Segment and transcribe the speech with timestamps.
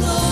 [0.00, 0.31] let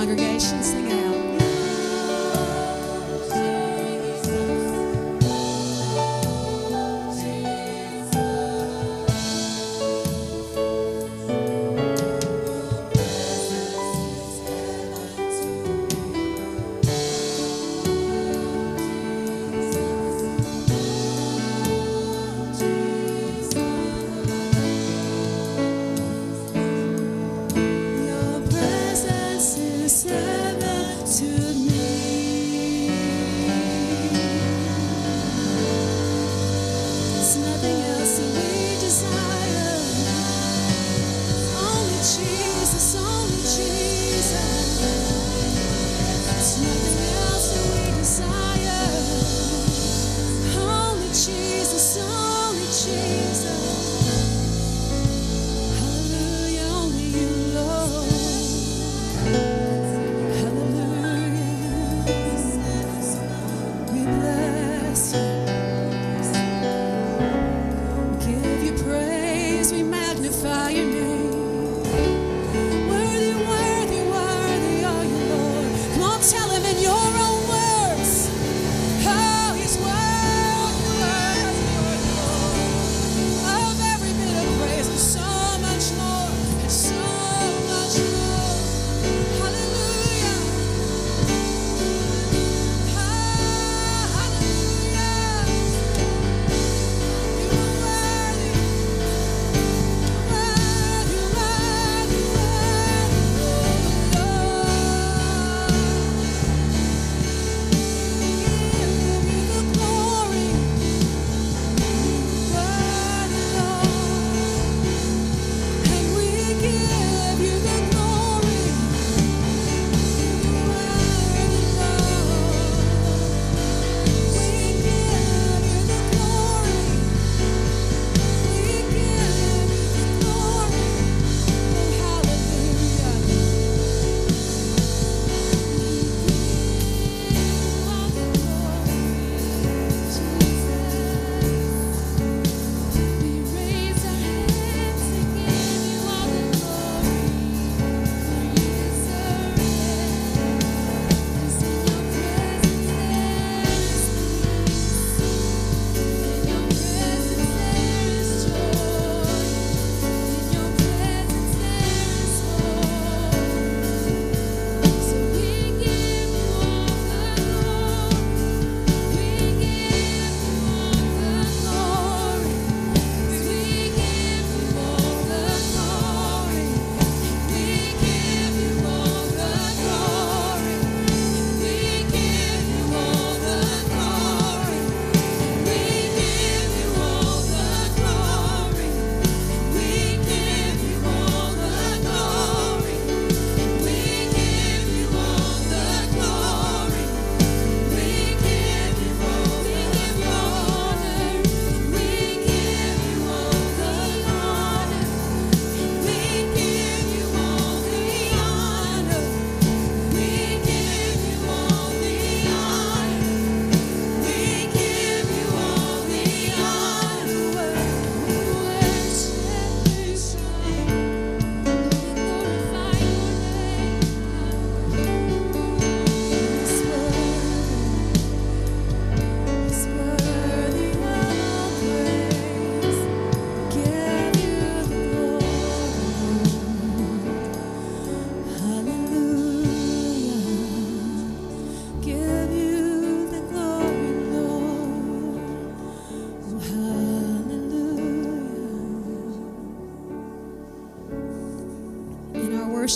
[0.00, 1.09] congregation, sing it out.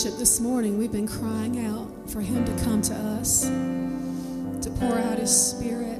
[0.04, 4.98] worship this morning, we've been crying out for Him to come to us, to pour
[4.98, 5.98] out His Spirit,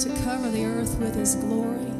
[0.00, 1.92] to cover the earth with His glory.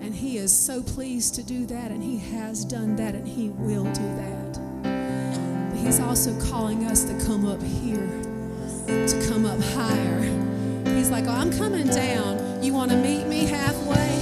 [0.00, 3.50] And He is so pleased to do that, and He has done that, and He
[3.50, 5.70] will do that.
[5.70, 8.08] But He's also calling us to come up here,
[8.86, 10.22] to come up higher.
[10.96, 12.62] He's like, oh, I'm coming down.
[12.62, 14.16] You want to meet me halfway?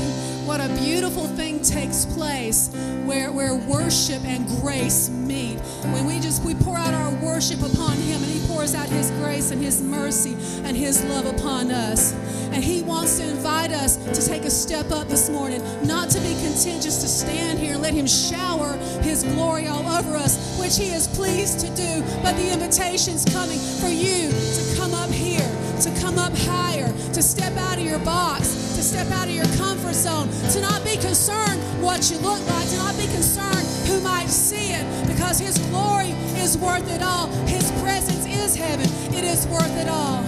[0.47, 2.69] What a beautiful thing takes place
[3.05, 5.59] where, where worship and grace meet.
[5.93, 9.11] When we just we pour out our worship upon him and he pours out his
[9.13, 12.13] grace and his mercy and his love upon us.
[12.53, 16.21] And he wants to invite us to take a step up this morning, not to
[16.21, 20.59] be content just to stand here and let him shower his glory all over us,
[20.61, 22.03] which he is pleased to do.
[22.23, 25.49] But the invitation's coming for you to come up here,
[25.81, 28.62] to come up higher, to step out of your box,
[28.92, 32.76] step out of your comfort zone, to not be concerned what you look like, to
[32.76, 37.28] not be concerned who might see it, because his glory is worth it all.
[37.46, 38.85] His presence is heaven.
[39.14, 40.22] It is worth it all.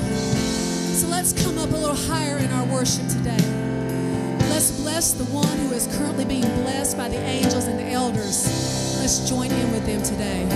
[0.96, 3.37] So let's come up a little higher in our worship today.
[4.48, 8.46] Let's bless the one who is currently being blessed by the angels and the elders.
[8.98, 10.46] Let's join in with them today.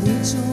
[0.00, 0.51] Hallelujah.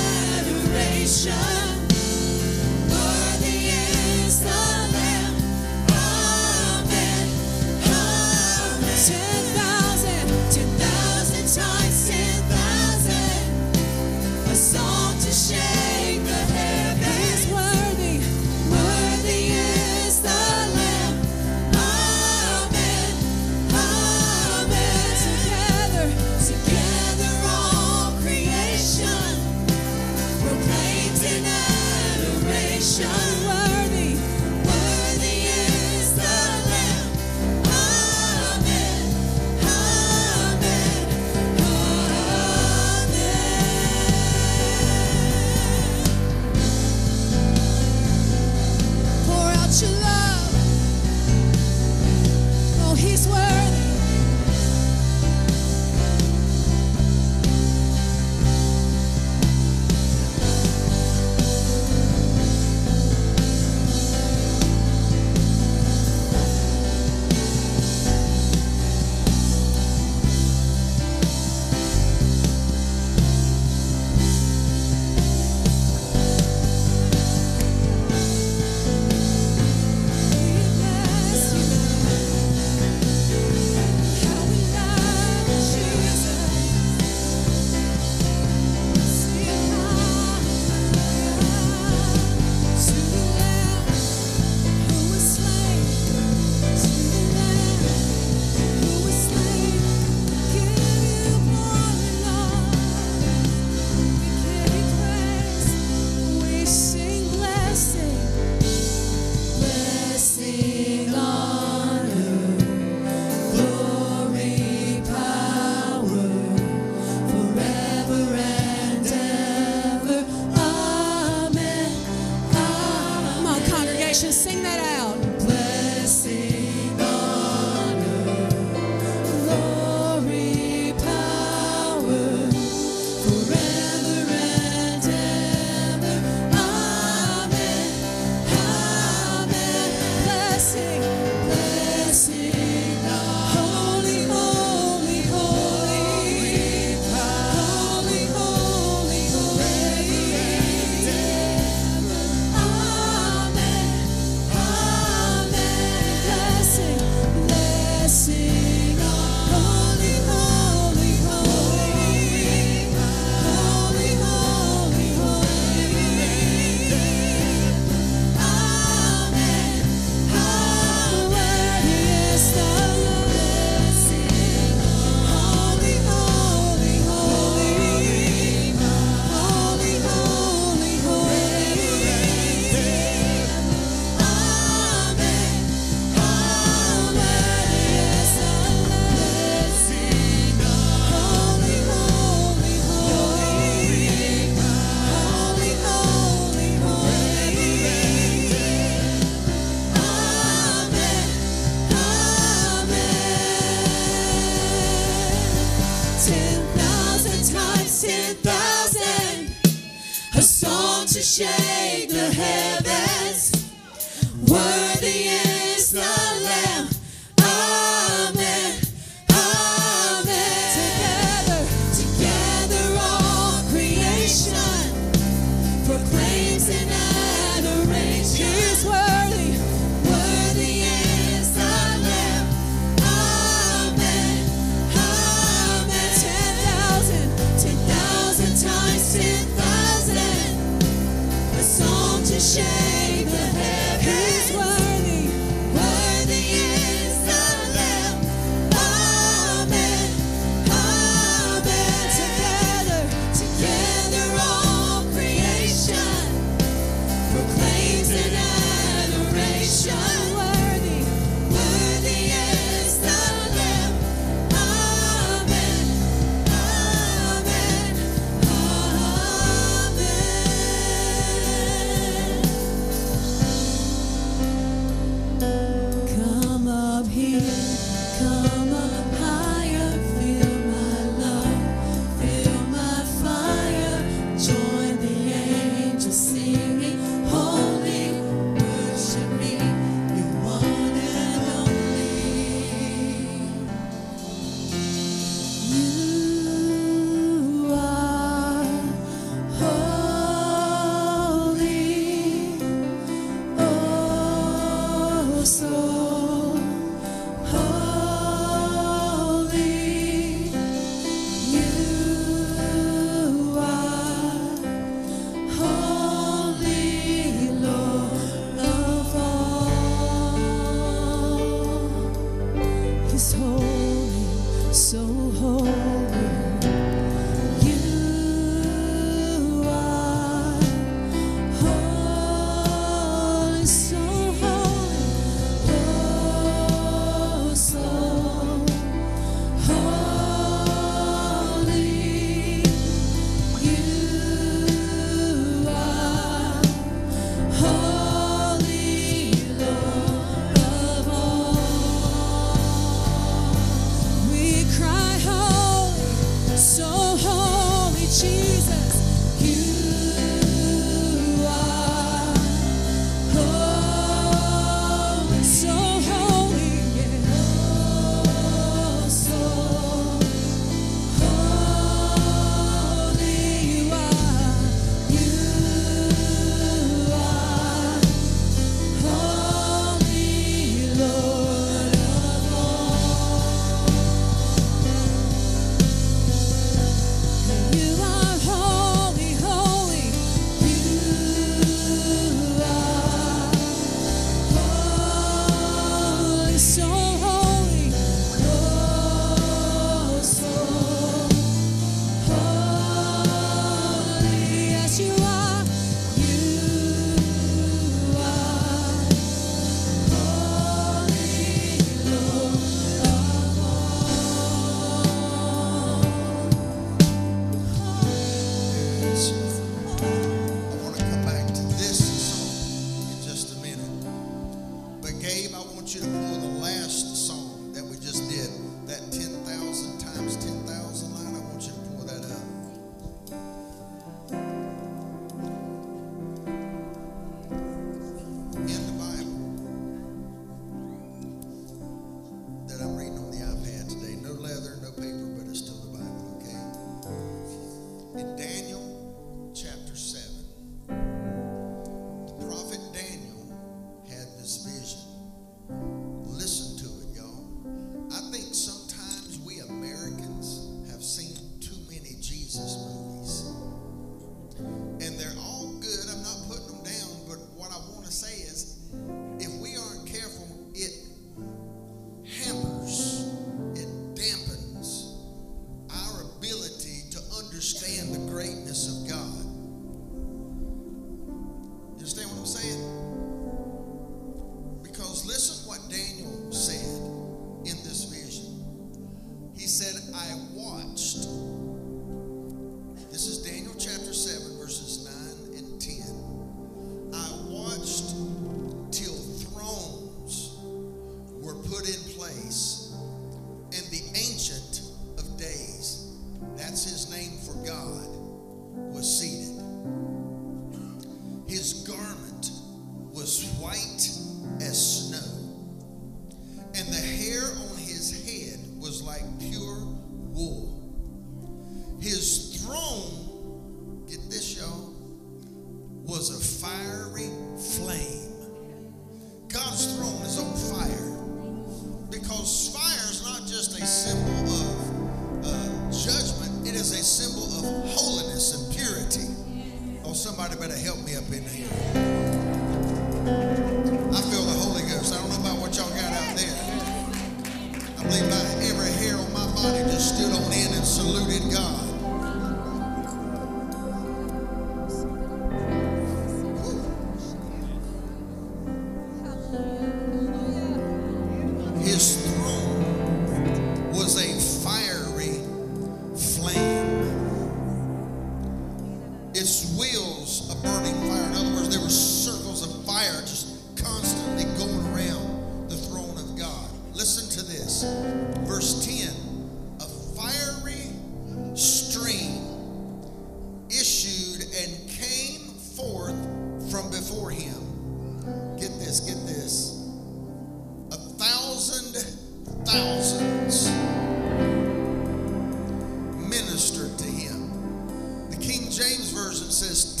[599.51, 600.00] says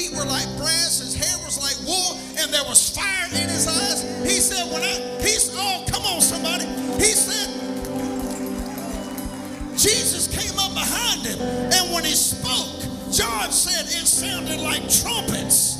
[0.00, 3.66] feet were like brass, his hair was like wool, and there was fire in his
[3.68, 4.02] eyes.
[4.24, 6.64] He said, When I, he said, oh, come on, somebody.
[6.96, 7.48] He said,
[9.76, 12.80] Jesus came up behind him, and when he spoke,
[13.12, 15.78] John said it sounded like trumpets.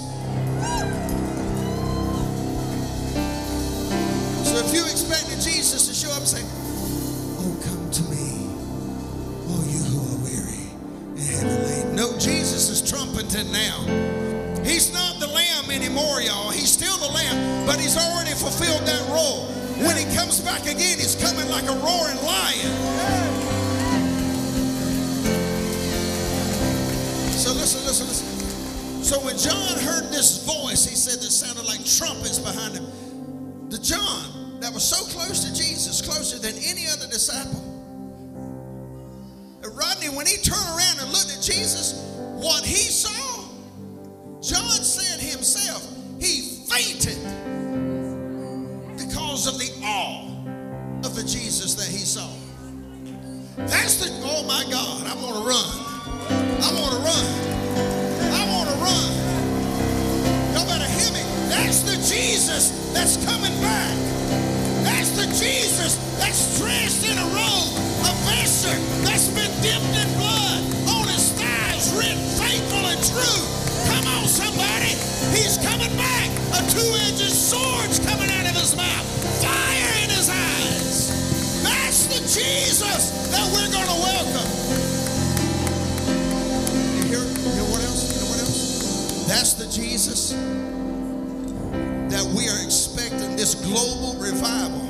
[4.45, 6.60] So if you expected Jesus to show up and say,
[13.21, 14.65] anointing now.
[14.65, 16.51] He's not the lamb anymore, y'all.
[16.51, 19.47] He's still the lamb, but he's already fulfilled that role.
[19.85, 22.73] When he comes back again, he's coming like a roaring lion.
[27.33, 29.05] So listen, listen, listen.
[29.05, 32.87] So when John heard this voice, he said that sounded like trumpets behind him.
[33.71, 37.61] The John that was so close to Jesus, closer than any other disciple.
[39.63, 42.10] And Rodney, when he turned around and looked at Jesus,
[42.41, 43.45] what he saw,
[44.41, 45.87] John said himself,
[46.19, 47.19] he fainted
[48.97, 50.27] because of the awe
[51.05, 52.29] of the Jesus that he saw.
[53.57, 55.69] That's the, oh my God, I'm gonna run.
[56.63, 57.27] I'm gonna run.
[58.33, 59.11] I wanna run.
[60.55, 61.23] Y'all better hear me.
[61.51, 64.50] That's the Jesus that's coming back.
[89.41, 90.33] That's the Jesus
[92.13, 94.85] that we are expecting this global revival.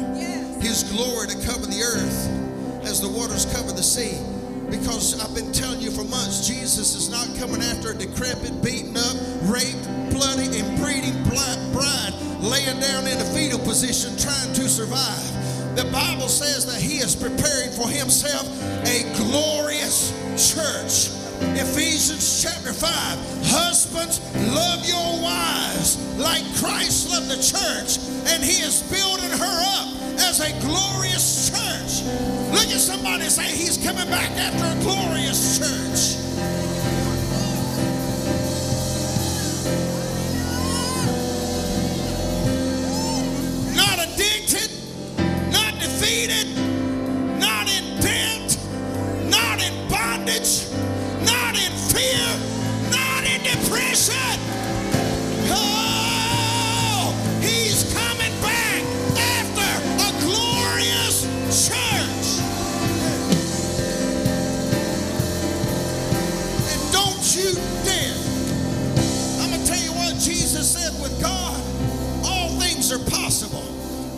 [0.58, 4.18] His glory to cover the earth as the waters cover the sea.
[4.66, 8.96] Because I've been telling you for months, Jesus is not coming after a decrepit, beaten
[8.98, 9.14] up,
[9.46, 12.10] raped, bloody, and breeding bride
[12.42, 15.30] laying down in a fetal position trying to survive.
[15.78, 18.50] The Bible says that he is preparing for himself
[18.82, 21.19] a glorious church.
[21.56, 22.90] Ephesians chapter 5.
[23.46, 24.20] Husbands,
[24.54, 29.88] love your wives like Christ loved the church, and he is building her up
[30.20, 32.04] as a glorious church.
[32.52, 36.18] Look at somebody say, He's coming back after a glorious church.
[43.76, 44.70] Not addicted,
[45.52, 46.48] not defeated,
[47.40, 48.58] not in debt,
[49.30, 50.69] not in bondage,
[53.90, 54.38] depression.
[55.50, 58.82] Oh, he's coming back
[59.18, 61.24] after a glorious
[61.66, 62.38] church.
[66.70, 68.14] And don't you dare.
[69.42, 71.60] I'm going to tell you what Jesus said with God,
[72.24, 73.62] all things are possible.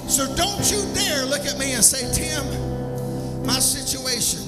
[0.07, 4.43] So don't you dare look at me and say, Tim, my situation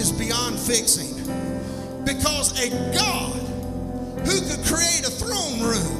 [0.00, 1.14] is beyond fixing.
[2.04, 3.45] Because a God
[4.26, 5.94] who could create a throne room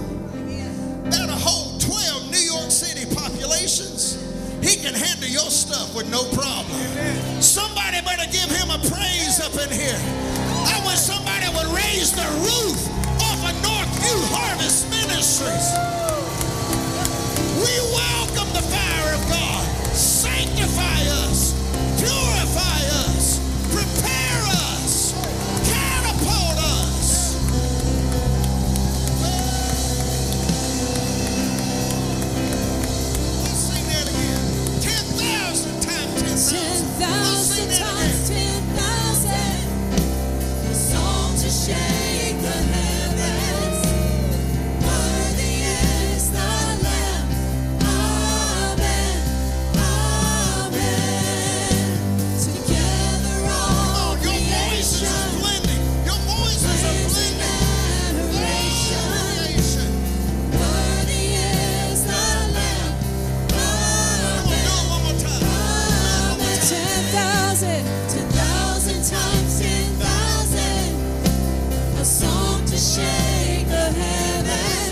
[1.06, 4.18] that'll hold 12 New York City populations,
[4.58, 6.74] he can handle your stuff with no problem.
[7.40, 10.00] Somebody better give him a praise up in here.
[10.66, 12.78] I wish somebody would raise the roof
[13.22, 15.70] off of Northview Harvest Ministries.
[17.62, 19.62] We welcome the fire of God.
[19.94, 21.54] Sanctify us,
[22.02, 22.75] purify
[36.36, 36.75] times
[72.86, 74.85] shake the heavens.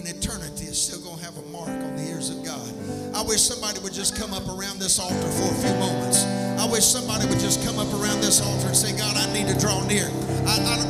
[0.00, 2.64] in eternity is still going to have a mark on the ears of God.
[3.14, 6.24] I wish somebody would just come up around this altar for a few moments.
[6.56, 9.46] I wish somebody would just come up around this altar and say, God, I need
[9.52, 10.08] to draw near.
[10.48, 10.89] I, I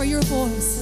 [0.00, 0.79] for your voice.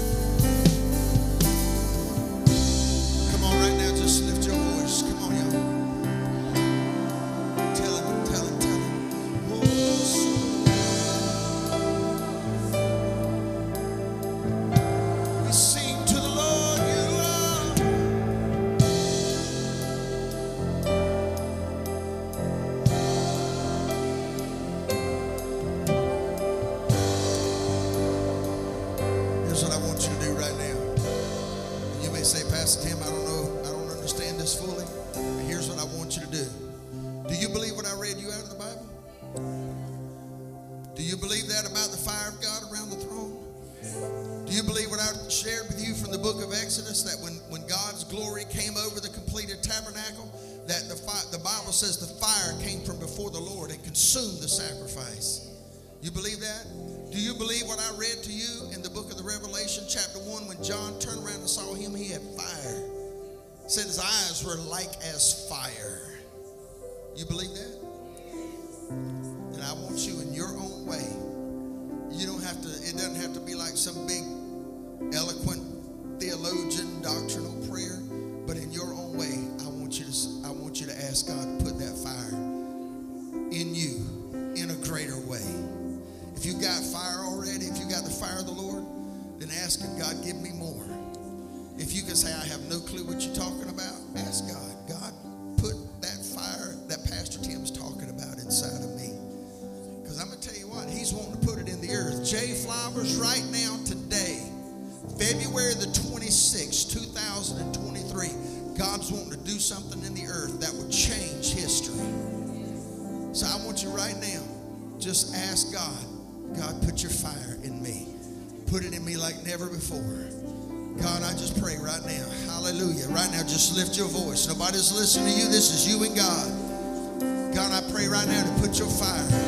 [119.90, 122.28] God, I just pray right now.
[122.52, 123.08] Hallelujah.
[123.08, 124.46] Right now, just lift your voice.
[124.46, 125.48] Nobody's listening to you.
[125.48, 127.54] This is you and God.
[127.54, 129.47] God, I pray right now to put your fire.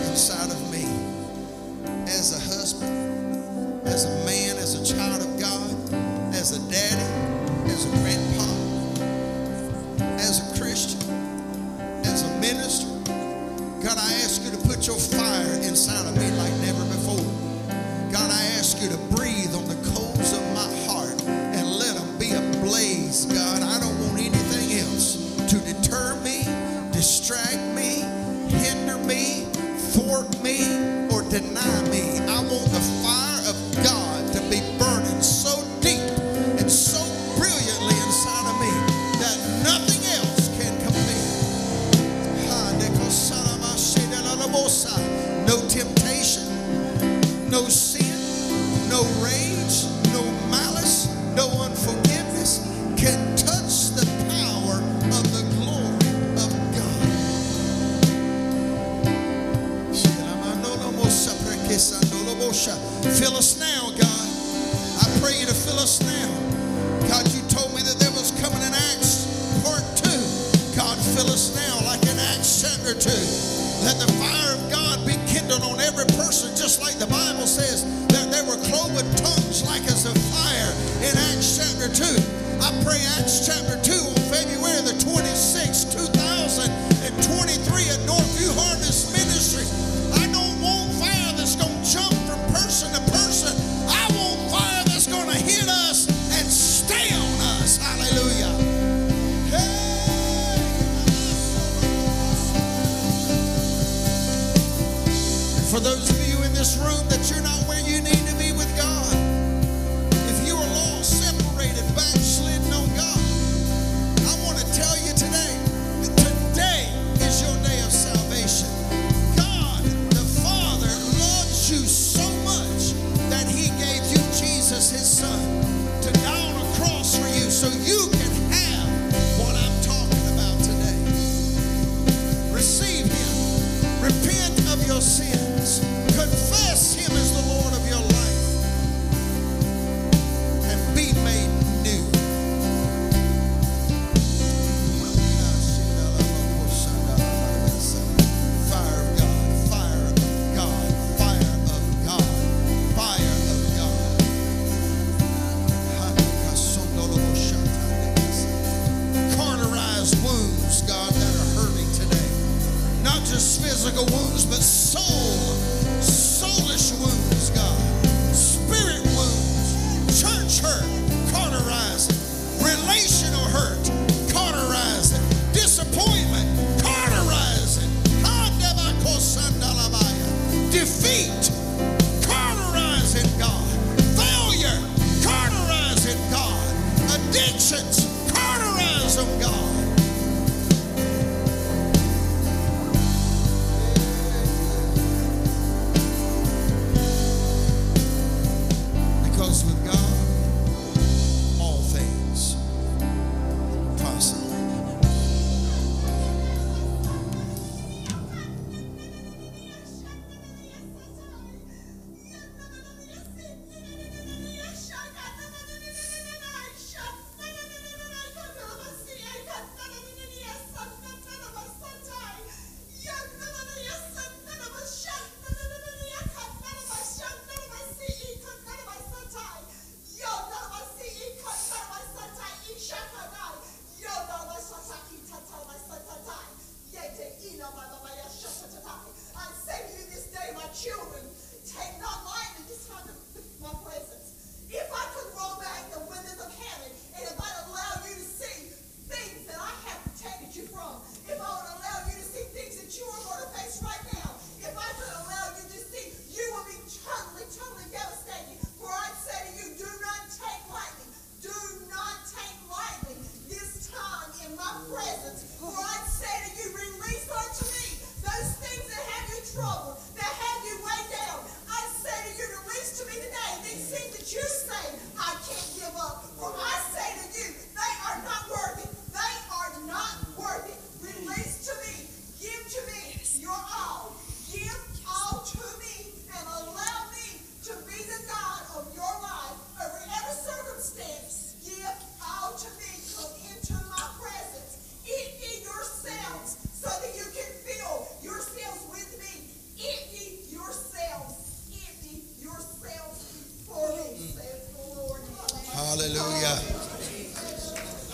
[305.90, 306.62] Hallelujah.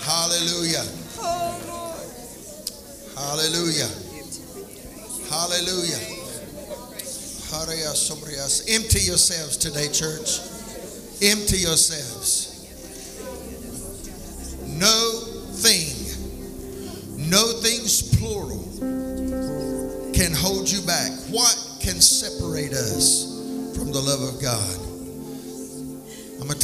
[0.00, 0.84] Hallelujah.
[3.14, 3.90] Hallelujah.
[5.28, 6.00] Hallelujah.
[8.66, 10.40] Empty yourselves today, church.
[11.20, 12.15] Empty yourselves.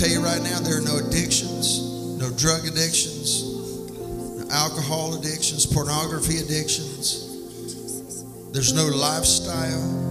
[0.02, 3.44] tell you right now, there are no addictions, no drug addictions,
[4.36, 7.30] no alcohol addictions, pornography addictions.
[8.50, 10.01] There's no lifestyle.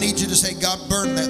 [0.00, 1.29] need you to say, God, burn that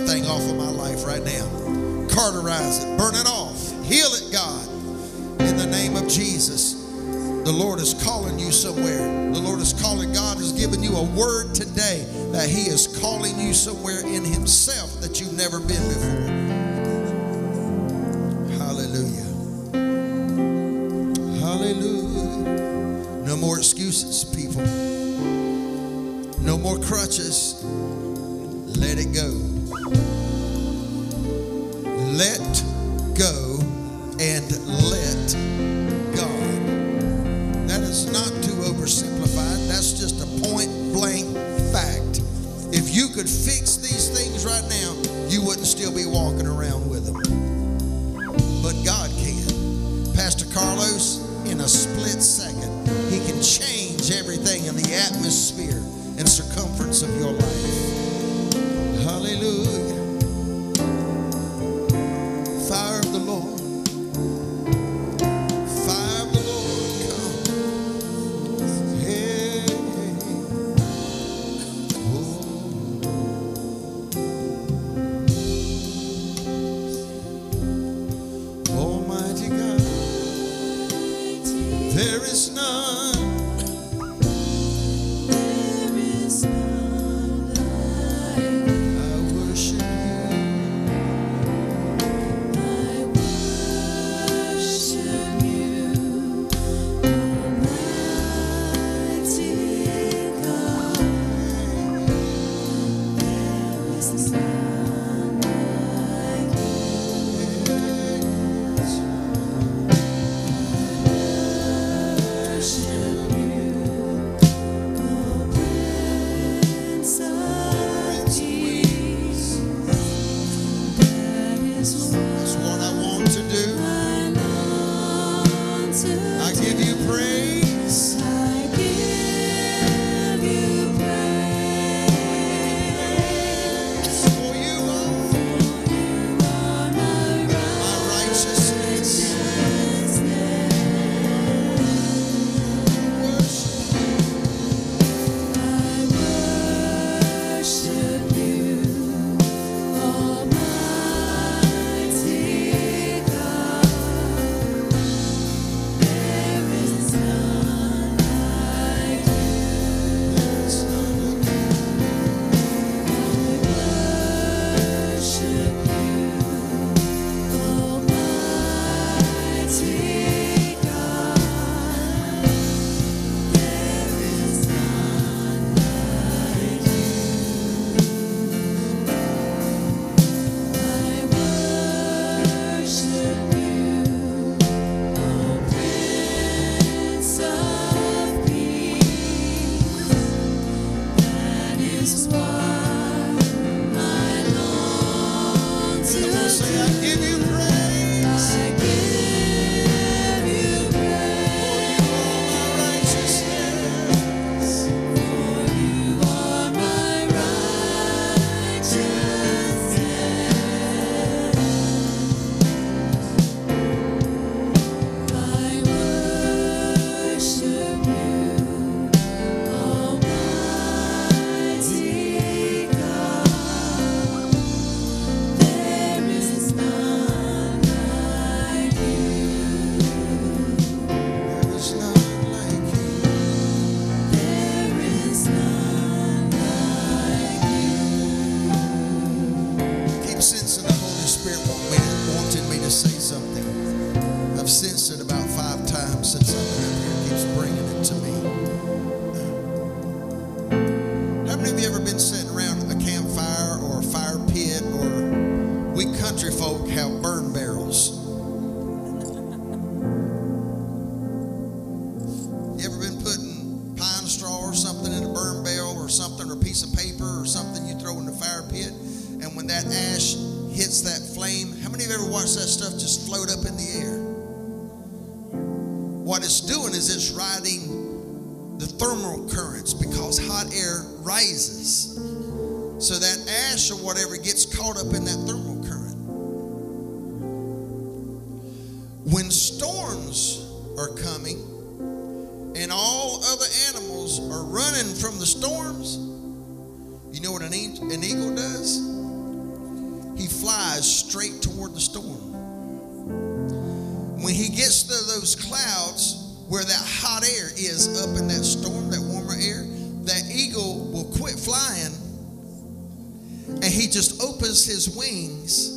[315.00, 315.96] his wings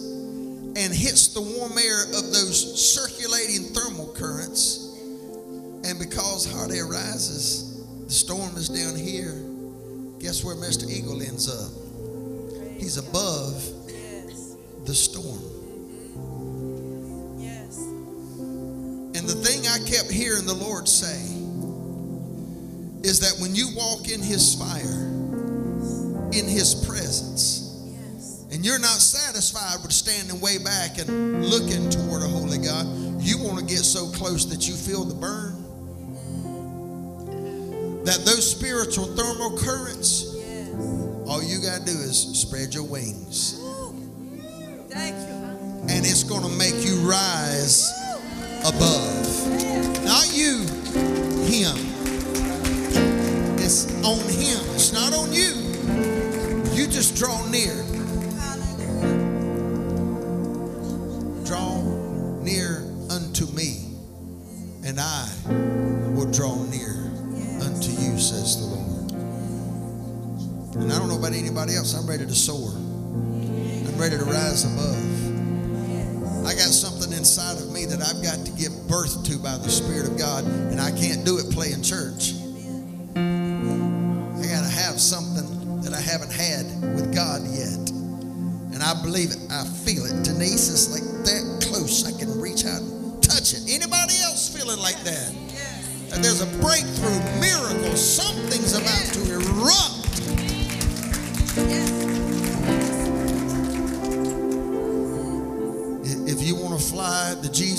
[0.78, 4.98] and hits the warm air of those circulating thermal currents.
[5.84, 9.44] And because hot air rises, the storm is down here.
[10.20, 10.90] Guess where Mr.
[10.90, 11.70] Eagle ends up?
[12.80, 13.62] He's above
[14.86, 15.42] the storm.
[19.16, 21.20] And the thing I kept hearing the Lord say
[23.04, 25.10] is that when you walk in His fire,
[26.32, 26.93] in His presence.
[28.64, 32.88] And you're not satisfied with standing way back and looking toward a holy God,
[33.19, 35.60] you want to get so close that you feel the burn.
[38.06, 40.69] That those spiritual thermal currents, Yes.
[41.27, 43.60] all you got to do is spread your wings.
[44.90, 45.35] Thank you.
[45.90, 47.91] And it's going to make you rise
[48.61, 50.06] above.
[50.06, 50.60] Not you,
[51.52, 51.76] Him.
[53.60, 54.64] It's on Him.
[54.76, 55.52] It's not on you.
[56.73, 57.73] You just draw near.
[71.34, 71.94] Anybody else.
[71.94, 72.70] I'm ready to soar.
[72.70, 75.02] I'm ready to rise above.
[76.46, 79.70] I got something inside of me that I've got to give birth to by the
[79.70, 82.34] Spirit of God, and I can't do it playing church.
[83.16, 86.66] I got to have something that I haven't had
[86.96, 87.80] with God yet.
[88.76, 89.40] And I believe it.
[89.50, 90.24] I feel it.
[90.24, 92.04] Denise is like that close.
[92.04, 93.64] I can reach out and touch it.
[93.70, 95.32] Anybody else feeling like that?
[96.10, 97.22] That there's a breakthrough,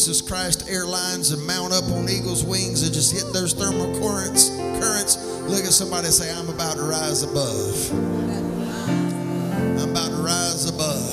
[0.05, 4.51] Jesus Christ Airlines and mount up on eagle's wings and just hit those thermal currents,
[4.77, 5.17] currents,
[5.49, 7.73] look at somebody say, I'm about to rise above.
[9.81, 11.09] I'm about to rise above.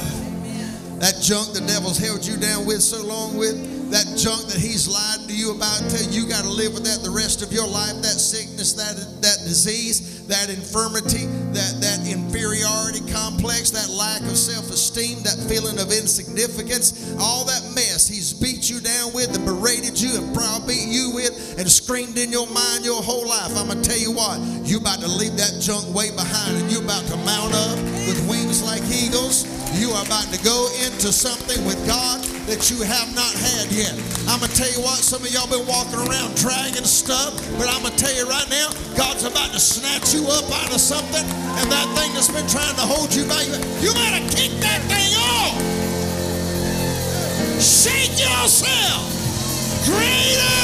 [1.00, 3.56] That junk the devil's held you down with so long with,
[3.92, 6.84] that junk that he's lied to you about, tell you you got to live with
[6.84, 12.00] that the rest of your life, that sickness, that, that disease, that infirmity, that, that
[12.08, 18.70] inferiority complex, that lack of self-esteem, that feeling of insignificance, all that mess he's beat
[18.72, 22.86] you down with and berated you and browbeat you with and screamed in your mind
[22.86, 23.52] your whole life.
[23.60, 26.72] I'm going to tell you what, you about to leave that junk way behind and
[26.72, 27.76] you about to mount up
[28.08, 29.44] with wings like eagles.
[29.76, 33.96] You are about to go into something with God that you have not had yet.
[34.28, 37.72] I'm going to tell you what, some of y'all been walking around dragging stuff, but
[37.72, 40.82] I'm going to tell you right now, God's about to snatch you up out of
[40.82, 43.46] something, and that thing that's been trying to hold you back,
[43.82, 45.56] you to kick that thing off.
[47.62, 49.10] Shake yourself.
[49.86, 50.62] Greater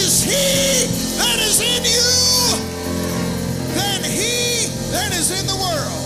[0.00, 0.88] is He
[1.20, 2.08] that is in you
[3.76, 6.02] than He that is in the world.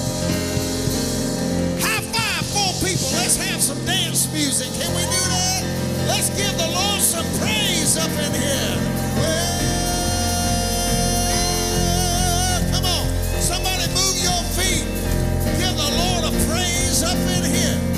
[1.83, 3.07] High five, four people.
[3.19, 4.69] Let's have some dance music.
[4.81, 5.63] Can we do that?
[6.09, 8.77] Let's give the Lord some praise up in here.
[9.19, 9.60] Well,
[17.03, 17.90] up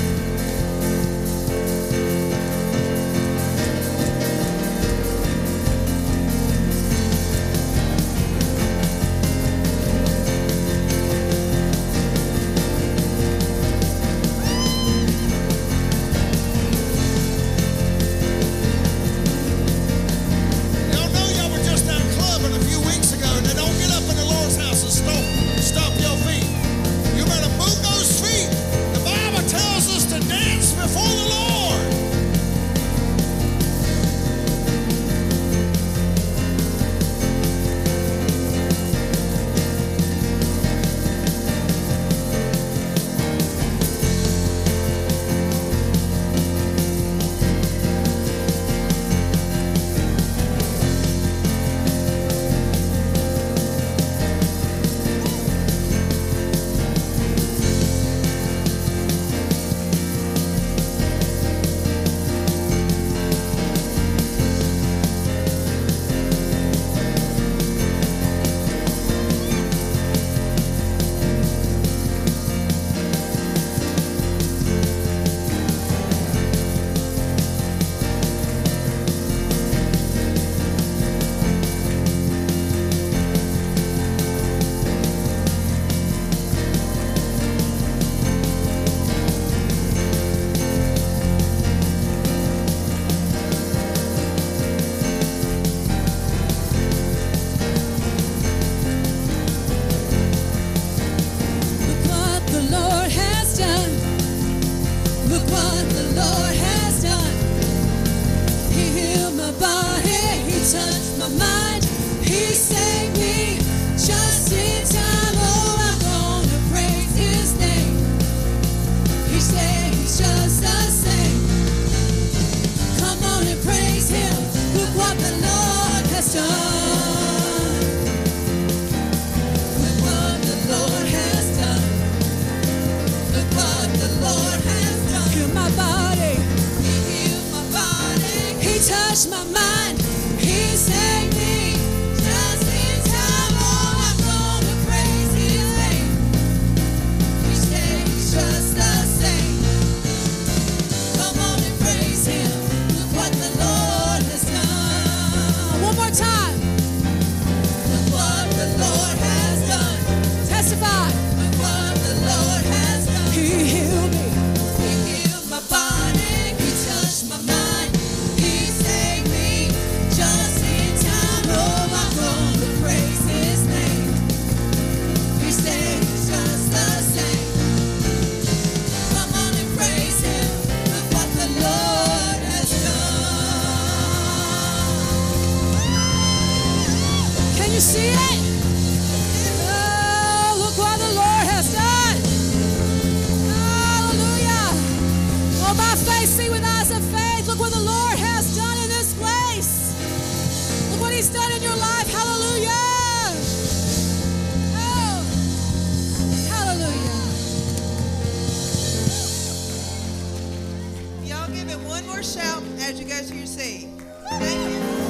[212.03, 213.87] one more shout as you go to your.
[214.29, 215.02] Thank you.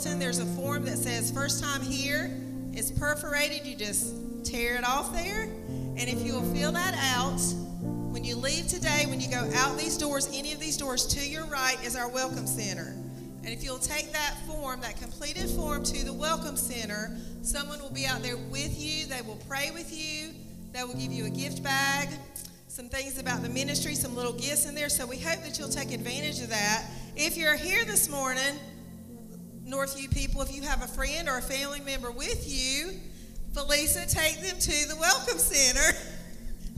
[0.00, 2.30] Bulletin, there's a form that says first time here.
[2.72, 3.66] It's perforated.
[3.66, 4.14] You just
[4.44, 5.42] tear it off there.
[5.42, 7.38] And if you will fill that out,
[8.10, 11.28] when you leave today, when you go out these doors, any of these doors to
[11.28, 12.94] your right is our Welcome Center.
[13.42, 17.92] And if you'll take that form, that completed form to the Welcome Center, someone will
[17.92, 19.04] be out there with you.
[19.04, 20.30] They will pray with you.
[20.72, 22.08] They will give you a gift bag,
[22.68, 24.88] some things about the ministry, some little gifts in there.
[24.88, 26.86] So we hope that you'll take advantage of that.
[27.16, 28.54] If you're here this morning,
[29.70, 32.90] Northview people, if you have a friend or a family member with you,
[33.52, 35.96] Felisa, take them to the Welcome Center.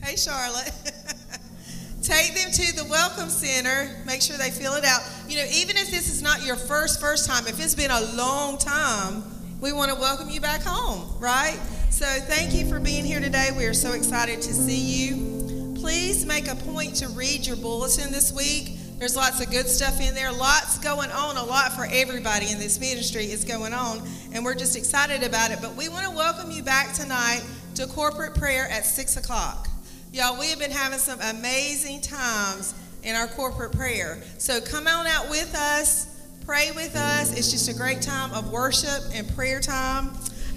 [0.04, 0.68] Hey, Charlotte.
[2.02, 4.02] Take them to the Welcome Center.
[4.04, 5.00] Make sure they fill it out.
[5.28, 8.00] You know, even if this is not your first, first time, if it's been a
[8.16, 9.22] long time,
[9.60, 11.56] we want to welcome you back home, right?
[11.90, 13.50] So thank you for being here today.
[13.56, 15.76] We are so excited to see you.
[15.76, 18.76] Please make a point to read your bulletin this week.
[19.02, 22.60] There's lots of good stuff in there, lots going on, a lot for everybody in
[22.60, 24.00] this ministry is going on,
[24.32, 25.58] and we're just excited about it.
[25.60, 27.42] But we want to welcome you back tonight
[27.74, 29.66] to corporate prayer at 6 o'clock.
[30.12, 34.22] Y'all, we have been having some amazing times in our corporate prayer.
[34.38, 36.06] So come on out with us,
[36.46, 37.36] pray with us.
[37.36, 40.12] It's just a great time of worship and prayer time.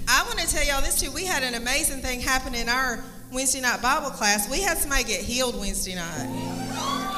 [0.08, 1.10] I want to tell y'all this too.
[1.10, 3.04] We had an amazing thing happen in our
[3.34, 4.48] Wednesday night Bible class.
[4.52, 6.65] We had somebody get healed Wednesday night.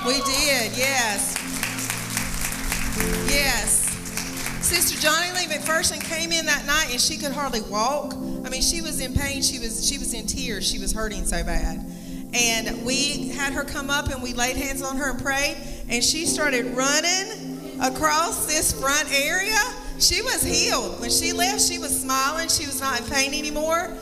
[0.05, 1.35] We did, yes.
[3.29, 3.87] Yes.
[4.61, 8.13] Sister Johnny Lee McPherson came in that night and she could hardly walk.
[8.45, 9.41] I mean, she was in pain.
[9.41, 10.67] She was she was in tears.
[10.67, 11.83] She was hurting so bad.
[12.33, 15.57] And we had her come up and we laid hands on her and prayed.
[15.89, 19.57] And she started running across this front area.
[19.99, 20.99] She was healed.
[21.01, 22.49] When she left, she was smiling.
[22.49, 23.97] She was not in pain anymore.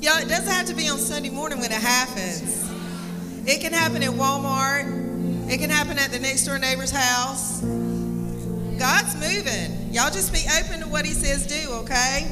[0.00, 2.70] Y'all, it doesn't have to be on Sunday morning when it happens.
[3.44, 5.11] It can happen at Walmart.
[5.52, 7.60] It can happen at the next door neighbor's house.
[7.60, 9.92] God's moving.
[9.92, 12.24] Y'all just be open to what He says do, okay?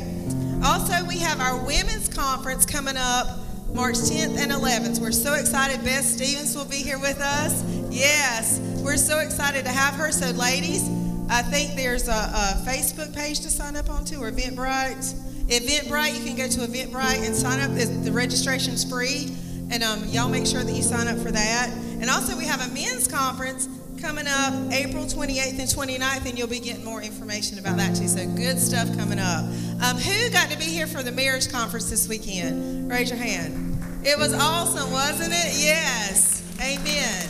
[0.64, 3.26] Also, we have our women's conference coming up
[3.74, 5.00] March 10th and 11th.
[5.00, 5.84] We're so excited.
[5.84, 7.62] Beth Stevens will be here with us.
[7.90, 10.10] Yes, we're so excited to have her.
[10.12, 10.88] So, ladies,
[11.28, 15.12] I think there's a, a Facebook page to sign up onto or Eventbrite.
[15.44, 17.70] Eventbrite, you can go to Eventbrite and sign up.
[17.76, 19.36] The registration's free.
[19.70, 21.70] And um, y'all make sure that you sign up for that.
[22.00, 23.68] And also, we have a men's conference
[24.00, 28.08] coming up April 28th and 29th, and you'll be getting more information about that too.
[28.08, 29.44] So, good stuff coming up.
[29.82, 32.90] Um, who got to be here for the marriage conference this weekend?
[32.90, 33.78] Raise your hand.
[34.02, 35.52] It was awesome, wasn't it?
[35.60, 36.42] Yes.
[36.58, 37.28] Amen.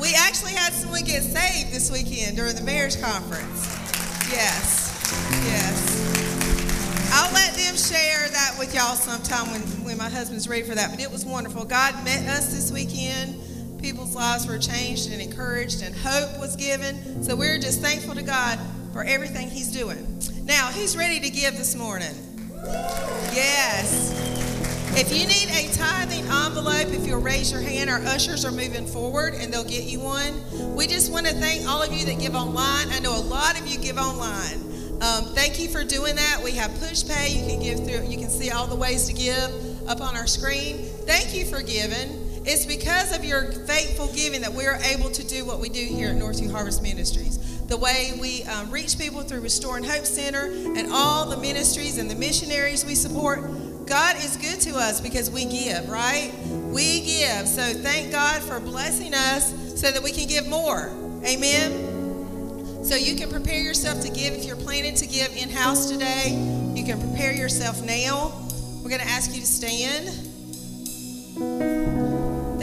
[0.00, 3.68] We actually had someone get saved this weekend during the marriage conference.
[4.28, 4.90] Yes.
[5.44, 7.12] Yes.
[7.14, 10.90] I'll let them share that with y'all sometime when, when my husband's ready for that.
[10.90, 11.64] But it was wonderful.
[11.64, 13.38] God met us this weekend.
[13.82, 17.22] People's lives were changed and encouraged, and hope was given.
[17.22, 18.58] So we're just thankful to God
[18.92, 20.20] for everything He's doing.
[20.44, 22.14] Now, who's ready to give this morning?
[23.34, 24.12] Yes.
[24.94, 28.86] If you need a tithing envelope, if you'll raise your hand, our ushers are moving
[28.86, 30.76] forward and they'll get you one.
[30.76, 32.88] We just want to thank all of you that give online.
[32.90, 34.60] I know a lot of you give online.
[35.02, 36.40] Um, thank you for doing that.
[36.44, 37.34] We have Pushpay.
[37.34, 38.06] You can give through.
[38.06, 40.76] You can see all the ways to give up on our screen.
[41.04, 42.21] Thank you for giving.
[42.44, 46.08] It's because of your faithful giving that we're able to do what we do here
[46.08, 47.38] at Northview Harvest Ministries.
[47.66, 52.10] The way we um, reach people through Restoring Hope Center and all the ministries and
[52.10, 53.86] the missionaries we support.
[53.86, 56.32] God is good to us because we give, right?
[56.48, 57.46] We give.
[57.46, 60.88] So thank God for blessing us so that we can give more.
[61.24, 62.84] Amen.
[62.84, 66.30] So you can prepare yourself to give if you're planning to give in house today.
[66.74, 68.32] You can prepare yourself now.
[68.82, 70.10] We're going to ask you to stand.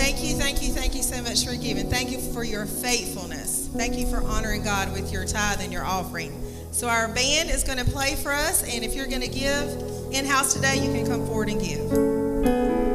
[0.10, 1.88] Thank you, thank you, thank you so much for giving.
[1.88, 3.70] Thank you for your faithfulness.
[3.76, 6.34] Thank you for honoring God with your tithe and your offering.
[6.72, 10.12] So our band is going to play for us, and if you're going to give
[10.12, 12.89] in house today, you can come forward and give.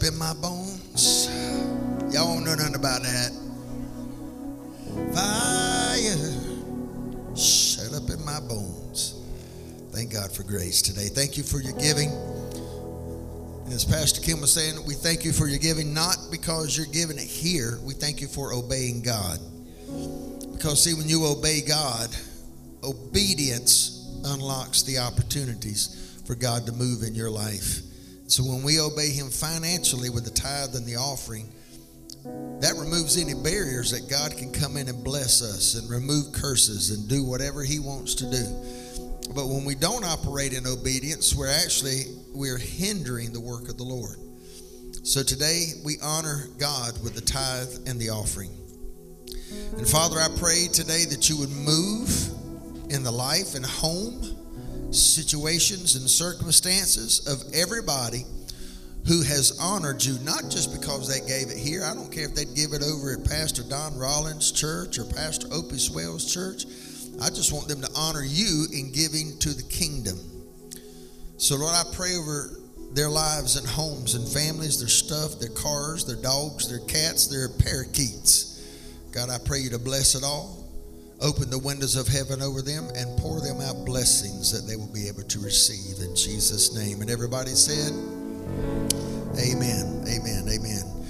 [0.00, 1.28] Up in my bones.
[2.12, 3.32] Y'all don't know nothing about that.
[5.12, 9.20] Fire shut up in my bones.
[9.92, 11.08] Thank God for grace today.
[11.08, 12.10] Thank you for your giving.
[13.66, 17.18] As Pastor Kim was saying, we thank you for your giving, not because you're giving
[17.18, 17.78] it here.
[17.82, 19.38] We thank you for obeying God.
[20.52, 22.08] Because, see, when you obey God,
[22.82, 27.82] obedience unlocks the opportunities for God to move in your life.
[28.30, 31.52] So when we obey Him financially with the tithe and the offering,
[32.60, 36.90] that removes any barriers that God can come in and bless us and remove curses
[36.92, 39.34] and do whatever He wants to do.
[39.34, 42.02] But when we don't operate in obedience, we're actually
[42.32, 44.16] we're hindering the work of the Lord.
[45.02, 48.50] So today we honor God with the tithe and the offering.
[49.76, 52.10] And Father, I pray today that you would move
[52.90, 54.36] in the life and home
[54.90, 58.24] situations and circumstances of everybody
[59.06, 61.84] who has honored you, not just because they gave it here.
[61.84, 65.48] I don't care if they'd give it over at Pastor Don Rollins' church or Pastor
[65.52, 66.64] Opie Swell's church.
[67.22, 70.18] I just want them to honor you in giving to the kingdom.
[71.38, 72.50] So, Lord, I pray over
[72.92, 77.48] their lives and homes and families, their stuff, their cars, their dogs, their cats, their
[77.48, 78.50] parakeets.
[79.12, 80.59] God, I pray you to bless it all.
[81.22, 84.92] Open the windows of heaven over them and pour them out blessings that they will
[84.92, 87.02] be able to receive in Jesus' name.
[87.02, 87.92] And everybody said,
[89.36, 91.00] Amen, amen, amen.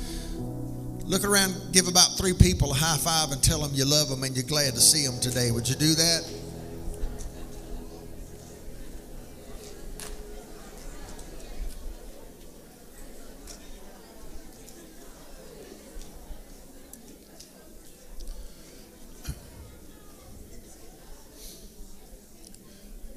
[1.04, 4.22] Look around, give about three people a high five and tell them you love them
[4.24, 5.50] and you're glad to see them today.
[5.50, 6.39] Would you do that?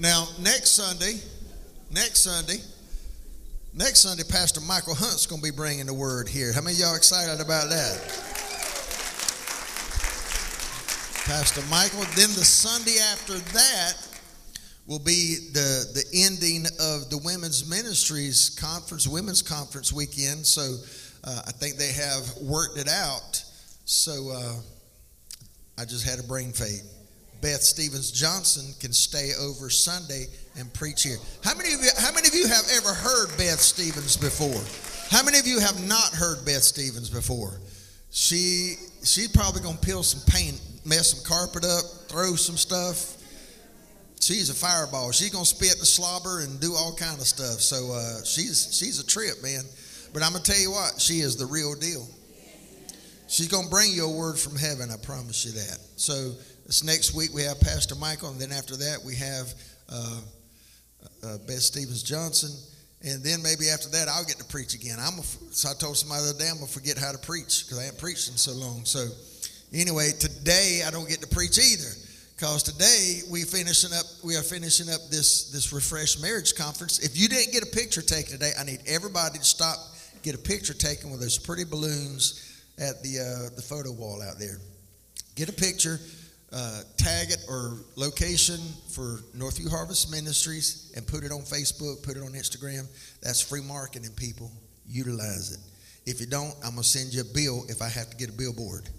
[0.04, 1.18] Now, next Sunday,
[1.90, 2.58] next Sunday,
[3.74, 6.52] next Sunday, Pastor Michael Hunt's going to be bringing the word here.
[6.52, 7.96] How many of y'all excited about that?
[11.24, 12.02] Pastor Michael.
[12.18, 13.94] Then the Sunday after that
[14.88, 20.46] will be the, the ending of the Women's Ministries Conference, Women's Conference weekend.
[20.46, 20.80] So
[21.24, 23.42] uh, I think they have worked it out.
[23.86, 24.56] So uh,
[25.78, 26.82] I just had a brain fade.
[27.44, 31.18] Beth Stevens Johnson can stay over Sunday and preach here.
[31.44, 34.64] How many of you how many of you have ever heard Beth Stevens before?
[35.12, 37.60] How many of you have not heard Beth Stevens before?
[38.12, 43.18] She she's probably gonna peel some paint, mess some carpet up, throw some stuff.
[44.22, 45.12] She's a fireball.
[45.12, 47.60] She's gonna spit the slobber and do all kind of stuff.
[47.60, 49.64] So uh, she's she's a trip, man.
[50.14, 52.08] But I'm gonna tell you what, she is the real deal.
[53.28, 54.90] She's gonna bring you a word from heaven.
[54.92, 55.80] I promise you that.
[55.98, 56.36] So
[56.66, 59.54] this next week we have Pastor Michael, and then after that we have
[59.90, 60.20] uh,
[61.24, 62.52] uh, Beth Stevens Johnson,
[63.04, 64.98] and then maybe after that I'll get to preach again.
[65.00, 67.66] I'm a, so I told somebody the other day I'm gonna forget how to preach
[67.66, 68.86] because I haven't preached in so long.
[68.86, 69.08] So
[69.74, 71.92] anyway, today I don't get to preach either
[72.36, 77.00] because today we finishing up we are finishing up this this refresh marriage conference.
[77.00, 79.78] If you didn't get a picture taken today, I need everybody to stop
[80.24, 84.40] get a picture taken with those pretty balloons at the uh, the photo wall out
[84.40, 84.60] there.
[85.36, 86.00] Get a picture
[86.54, 88.60] uh, tag it or location
[88.90, 92.88] for Northview Harvest Ministries and put it on Facebook, put it on Instagram.
[93.22, 94.52] That's free marketing, people.
[94.88, 95.60] Utilize it.
[96.10, 98.30] If you don't, I'm going to send you a bill if I have to get
[98.30, 98.84] a billboard.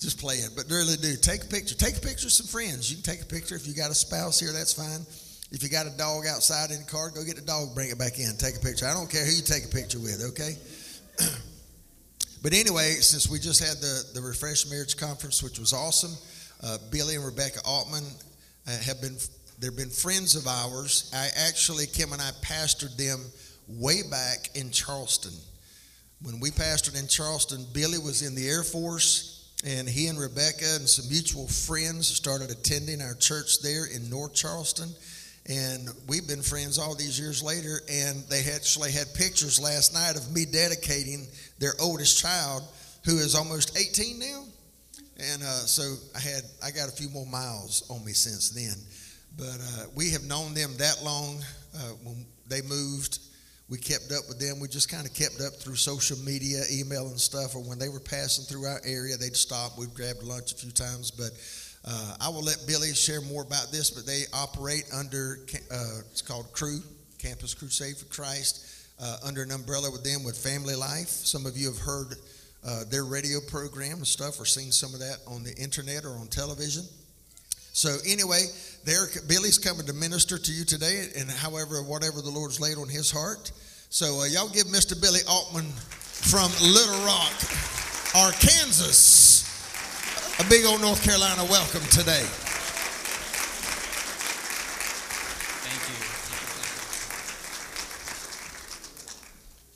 [0.00, 1.14] Just play it, but really do.
[1.16, 1.76] Take a picture.
[1.76, 2.90] Take a picture of some friends.
[2.90, 3.54] You can take a picture.
[3.54, 5.06] If you got a spouse here, that's fine.
[5.52, 7.98] If you got a dog outside in the car, go get the dog, bring it
[7.98, 8.36] back in.
[8.38, 8.86] Take a picture.
[8.86, 10.56] I don't care who you take a picture with, okay?
[12.42, 16.12] But anyway, since we just had the, the Refresh Marriage Conference, which was awesome,
[16.62, 18.04] uh, Billy and Rebecca Altman
[18.66, 19.16] uh, have been,
[19.58, 21.10] they've been friends of ours.
[21.14, 23.20] I actually, Kim and I pastored them
[23.68, 25.32] way back in Charleston.
[26.22, 30.76] When we pastored in Charleston, Billy was in the Air Force, and he and Rebecca
[30.76, 34.88] and some mutual friends started attending our church there in North Charleston.
[35.50, 40.14] And we've been friends all these years later, and they actually had pictures last night
[40.14, 41.26] of me dedicating
[41.58, 42.62] their oldest child,
[43.04, 44.44] who is almost 18 now.
[45.18, 48.76] And uh, so I had I got a few more miles on me since then.
[49.36, 51.42] but uh, we have known them that long.
[51.74, 53.18] Uh, when they moved,
[53.68, 54.60] we kept up with them.
[54.60, 57.56] We just kind of kept up through social media, email, and stuff.
[57.56, 59.76] Or when they were passing through our area, they'd stop.
[59.76, 61.10] We'd grab lunch a few times.
[61.10, 61.30] But
[61.84, 63.90] uh, I will let Billy share more about this.
[63.90, 65.38] But they operate under
[65.72, 66.80] uh, it's called Cru
[67.18, 71.08] Campus Crusade for Christ, uh, under an umbrella with them with Family Life.
[71.08, 72.16] Some of you have heard
[72.66, 76.10] uh, their radio program and stuff, or seen some of that on the internet or
[76.10, 76.84] on television.
[77.72, 78.46] So anyway,
[78.84, 82.88] there Billy's coming to minister to you today, and however, whatever the Lord's laid on
[82.88, 83.52] his heart.
[83.90, 85.00] So uh, y'all give Mr.
[85.00, 87.32] Billy Altman from Little Rock,
[88.14, 89.19] Arkansas,
[90.40, 92.24] a big old North Carolina welcome today.
[95.68, 96.00] Thank you.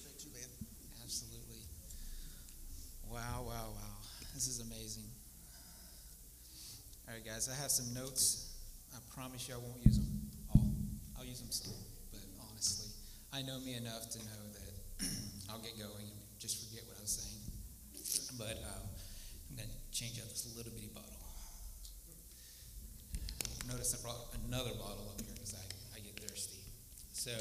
[0.00, 0.48] Thank you, man.
[1.04, 1.60] Absolutely.
[3.12, 4.00] Wow, wow, wow.
[4.32, 5.04] This is amazing.
[7.08, 8.56] All right, guys, I have some notes.
[8.96, 10.08] I promise you I won't use them
[10.54, 10.64] all.
[11.18, 11.74] I'll use them some,
[12.10, 12.88] but honestly,
[13.34, 14.72] I know me enough to know that
[15.50, 17.52] I'll get going and just forget what I was saying.
[18.38, 18.88] But um,
[19.54, 21.14] I'm going to change out this little bitty bottle.
[23.74, 26.60] Notice I brought another bottle up here because I, I get thirsty.
[27.12, 27.32] So,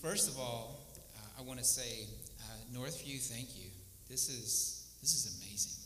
[0.00, 2.06] first of all, uh, I want to say,
[2.40, 3.68] uh, Northview, thank you.
[4.08, 5.76] This is this is amazing.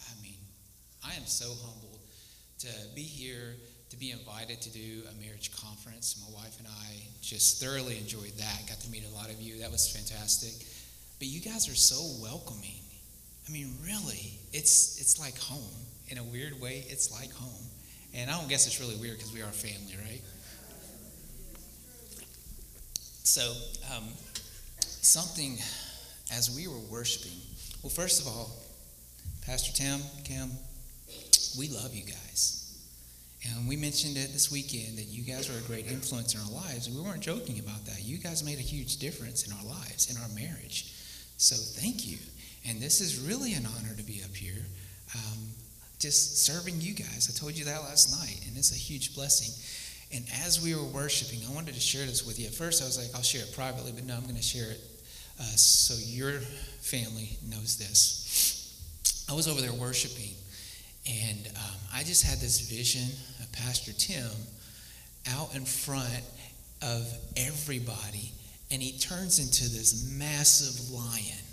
[0.00, 0.40] I mean,
[1.06, 2.00] I am so humbled
[2.58, 3.54] to be here,
[3.90, 6.20] to be invited to do a marriage conference.
[6.28, 8.66] My wife and I just thoroughly enjoyed that.
[8.66, 9.60] Got to meet a lot of you.
[9.60, 10.66] That was fantastic.
[11.20, 12.82] But you guys are so welcoming.
[13.48, 16.84] I mean, really, it's it's like home in a weird way.
[16.88, 17.70] It's like home,
[18.14, 20.22] and I don't guess it's really weird because we are family, right?
[23.24, 23.52] So,
[23.94, 24.04] um,
[24.80, 25.58] something
[26.32, 27.38] as we were worshiping.
[27.82, 28.50] Well, first of all,
[29.46, 30.50] Pastor Tim, Kim,
[31.58, 32.60] we love you guys.
[33.46, 36.62] And we mentioned it this weekend that you guys were a great influence in our
[36.62, 36.88] lives.
[36.88, 38.02] We weren't joking about that.
[38.02, 40.94] You guys made a huge difference in our lives, in our marriage.
[41.36, 42.16] So thank you.
[42.66, 44.64] And this is really an honor to be up here,
[45.14, 45.38] um,
[46.04, 47.32] just serving you guys.
[47.32, 49.48] I told you that last night, and it's a huge blessing.
[50.14, 52.46] And as we were worshiping, I wanted to share this with you.
[52.46, 54.70] At first, I was like, I'll share it privately, but no, I'm going to share
[54.70, 54.80] it
[55.40, 56.40] uh, so your
[56.82, 59.24] family knows this.
[59.30, 60.34] I was over there worshiping,
[61.08, 63.08] and um, I just had this vision
[63.40, 64.28] of Pastor Tim
[65.30, 66.22] out in front
[66.82, 68.30] of everybody,
[68.70, 71.44] and he turns into this massive lion,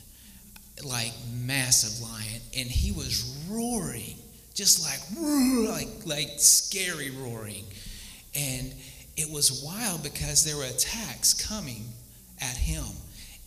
[0.84, 4.18] like massive lion, and he was roaring,
[4.54, 5.00] just like
[5.70, 7.66] like like scary roaring,
[8.36, 8.74] and
[9.18, 11.86] it was wild because there were attacks coming
[12.42, 12.86] at him,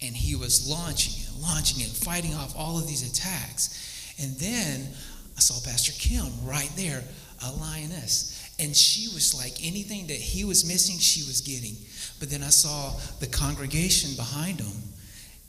[0.03, 4.89] and he was launching it, launching it, fighting off all of these attacks, and then
[5.37, 7.03] I saw Pastor Kim right there,
[7.45, 8.31] a lioness.
[8.61, 11.75] And she was like anything that he was missing, she was getting.
[12.21, 14.77] But then I saw the congregation behind him.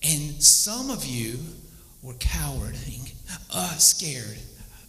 [0.02, 1.38] And some of you
[2.02, 3.11] were cowering,
[3.53, 4.40] uh, scared,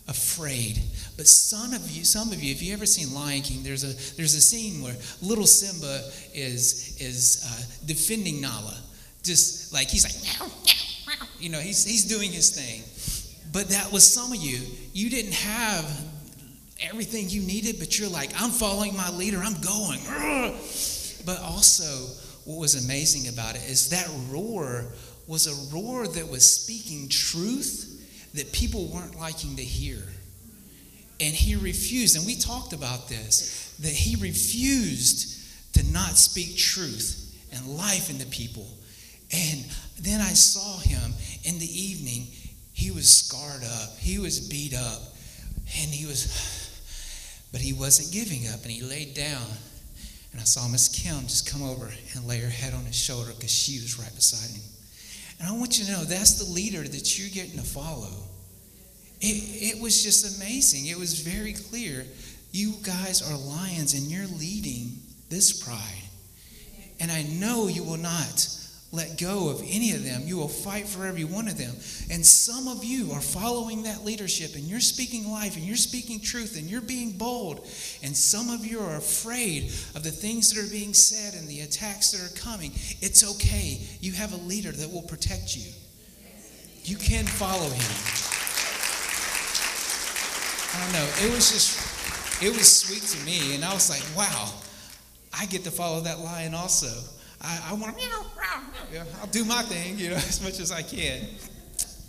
[0.09, 0.81] afraid.
[1.17, 4.17] But some of you, some of you, if you ever seen Lion King, there's a
[4.17, 6.03] there's a scene where little Simba
[6.35, 8.77] is is uh, defending Nala,
[9.23, 11.29] just like he's like meow, meow, meow.
[11.39, 12.83] you know he's he's doing his thing.
[13.53, 14.61] But that was some of you.
[14.93, 15.85] You didn't have
[16.83, 20.01] everything you needed, but you're like, I'm following my leader, I'm going.
[21.25, 21.85] But also,
[22.45, 24.85] what was amazing about it is that roar
[25.27, 27.86] was a roar that was speaking truth
[28.37, 30.03] that people weren't liking to hear.
[31.21, 37.23] And he refused, and we talked about this, that he refused to not speak truth
[37.53, 38.67] and life into people.
[39.33, 39.65] And
[40.01, 41.13] then I saw him
[41.45, 42.27] in the evening
[42.73, 45.01] he was scarred up, he was beat up,
[45.81, 46.29] and he was,
[47.51, 49.47] but he wasn't giving up, and he laid down.
[50.33, 53.33] And I saw Miss Kim just come over and lay her head on his shoulder
[53.35, 54.63] because she was right beside him.
[55.41, 58.26] And I want you to know that's the leader that you're getting to follow.
[59.21, 60.87] It, it was just amazing.
[60.87, 62.05] It was very clear.
[62.53, 64.99] You guys are lions and you're leading
[65.29, 66.03] this pride.
[67.01, 68.49] And I know you will not
[68.93, 70.23] let go of any of them.
[70.25, 71.75] You will fight for every one of them.
[72.11, 76.21] And some of you are following that leadership and you're speaking life and you're speaking
[76.21, 77.59] truth and you're being bold.
[78.03, 79.65] And some of you are afraid
[79.95, 82.71] of the things that are being said and the attacks that are coming.
[83.03, 83.81] It's okay.
[84.01, 85.71] You have a leader that will protect you.
[86.85, 88.36] You can follow him.
[90.77, 91.09] I don't know.
[91.27, 93.55] It was just, it was sweet to me.
[93.55, 94.53] And I was like, wow,
[95.33, 96.93] I get to follow that lion also.
[97.41, 98.03] I, I want to,
[98.93, 101.27] yeah, I'll do my thing, you know, as much as I can.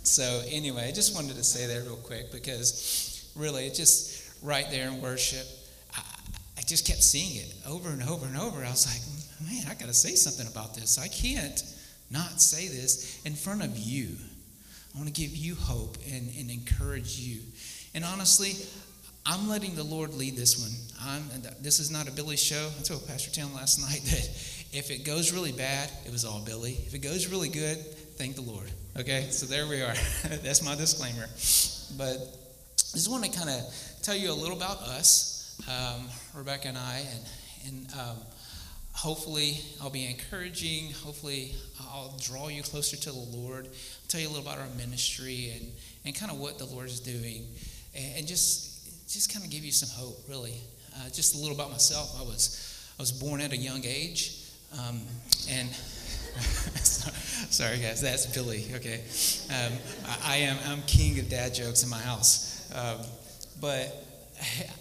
[0.02, 4.66] So anyway, I just wanted to say that real quick because really, it's just right
[4.70, 5.46] there in worship.
[5.94, 6.02] I,
[6.58, 8.64] I just kept seeing it over and over and over.
[8.64, 10.98] I was like, man, I got to say something about this.
[10.98, 11.62] I can't
[12.10, 14.16] not say this in front of you.
[14.94, 17.40] I want to give you hope and, and encourage you.
[17.94, 18.54] And honestly,
[19.26, 20.70] I'm letting the Lord lead this one.
[21.00, 21.24] I'm,
[21.60, 22.70] this is not a Billy show.
[22.78, 24.28] I told Pastor Tim last night that
[24.72, 26.72] if it goes really bad, it was all Billy.
[26.86, 27.78] If it goes really good,
[28.16, 28.70] thank the Lord.
[28.98, 29.94] Okay, so there we are.
[30.42, 31.26] That's my disclaimer.
[31.96, 33.62] But I just want to kind of
[34.02, 37.20] tell you a little about us, um, Rebecca and I, and,
[37.66, 38.16] and um,
[38.92, 40.92] hopefully I'll be encouraging.
[41.04, 43.66] Hopefully I'll draw you closer to the Lord.
[43.66, 45.70] I'll tell you a little about our ministry and,
[46.04, 47.46] and kind of what the Lord is doing,
[48.16, 50.54] and, just just kind of give you some hope, really.
[50.96, 52.20] Uh, just a little about myself.
[52.20, 54.44] I was I was born at a young age,
[54.78, 55.00] um,
[55.50, 55.68] and
[57.50, 58.64] sorry guys, that's Billy.
[58.74, 59.02] Okay,
[59.50, 59.72] um,
[60.06, 62.98] I, I, am I'm king of dad jokes in my house, um,
[63.60, 64.04] but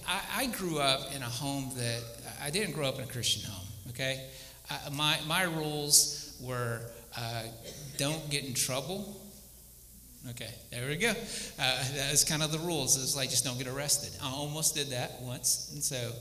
[0.08, 2.02] I, I, grew up in a home that
[2.42, 3.68] I didn't grow up in a Christian home.
[3.90, 4.26] Okay,
[4.70, 6.82] I, my my rules were
[7.18, 7.44] uh,
[7.98, 9.22] don't get in trouble.
[10.32, 11.10] Okay, there we go.
[11.10, 11.14] Uh,
[11.96, 13.02] that was kind of the rules.
[13.02, 14.12] It's like just don't get arrested.
[14.22, 16.12] I almost did that once, and so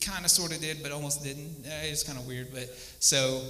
[0.00, 1.64] kind of sort of did, but almost didn't.
[1.64, 2.68] Uh, it's kind of weird, but
[2.98, 3.42] so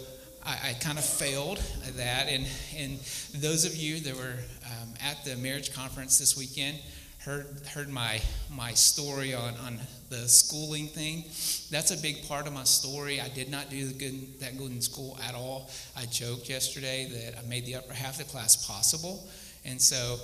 [0.45, 2.29] I, I kind of failed at that.
[2.29, 2.47] And
[2.77, 2.99] and
[3.35, 4.37] those of you that were
[4.67, 6.79] um, at the marriage conference this weekend
[7.25, 8.21] heard heard my
[8.51, 9.81] my story on on
[10.11, 11.25] the schooling thing.
[11.71, 13.21] That's a big part of my story.
[13.21, 15.71] I did not do good, that good in school at all.
[15.97, 19.27] I joked yesterday that I made the upper half of the class possible.
[19.65, 20.19] And so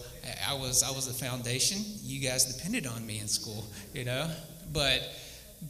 [0.49, 1.79] I was I was the foundation.
[2.03, 3.65] You guys depended on me in school,
[3.95, 4.31] you know.
[4.73, 5.01] But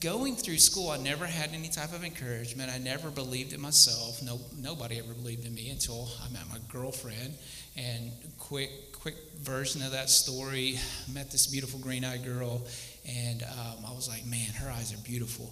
[0.00, 2.70] going through school, I never had any type of encouragement.
[2.70, 4.22] I never believed in myself.
[4.22, 7.34] No, nobody ever believed in me until I met my girlfriend.
[7.76, 8.70] And quick,
[9.00, 10.78] quick version of that story,
[11.12, 12.62] met this beautiful green-eyed girl,
[13.08, 15.50] and um, I was like, man, her eyes are beautiful.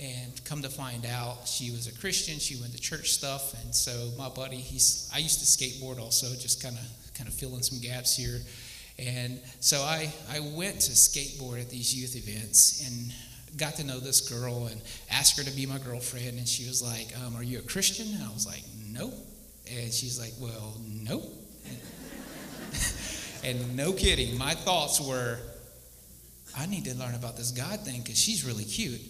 [0.00, 2.38] And come to find out, she was a Christian.
[2.38, 6.28] She went to church stuff, and so my buddy, he's I used to skateboard also,
[6.34, 8.40] just kind of kind of filling some gaps here.
[8.98, 13.12] And so I, I went to skateboard at these youth events and
[13.56, 14.80] got to know this girl and
[15.10, 16.38] asked her to be my girlfriend.
[16.38, 18.06] And she was like, um, Are you a Christian?
[18.14, 19.14] And I was like, Nope.
[19.70, 21.24] And she's like, Well, nope.
[23.44, 25.38] And no kidding, my thoughts were,
[26.56, 29.00] I need to learn about this God thing because she's really cute.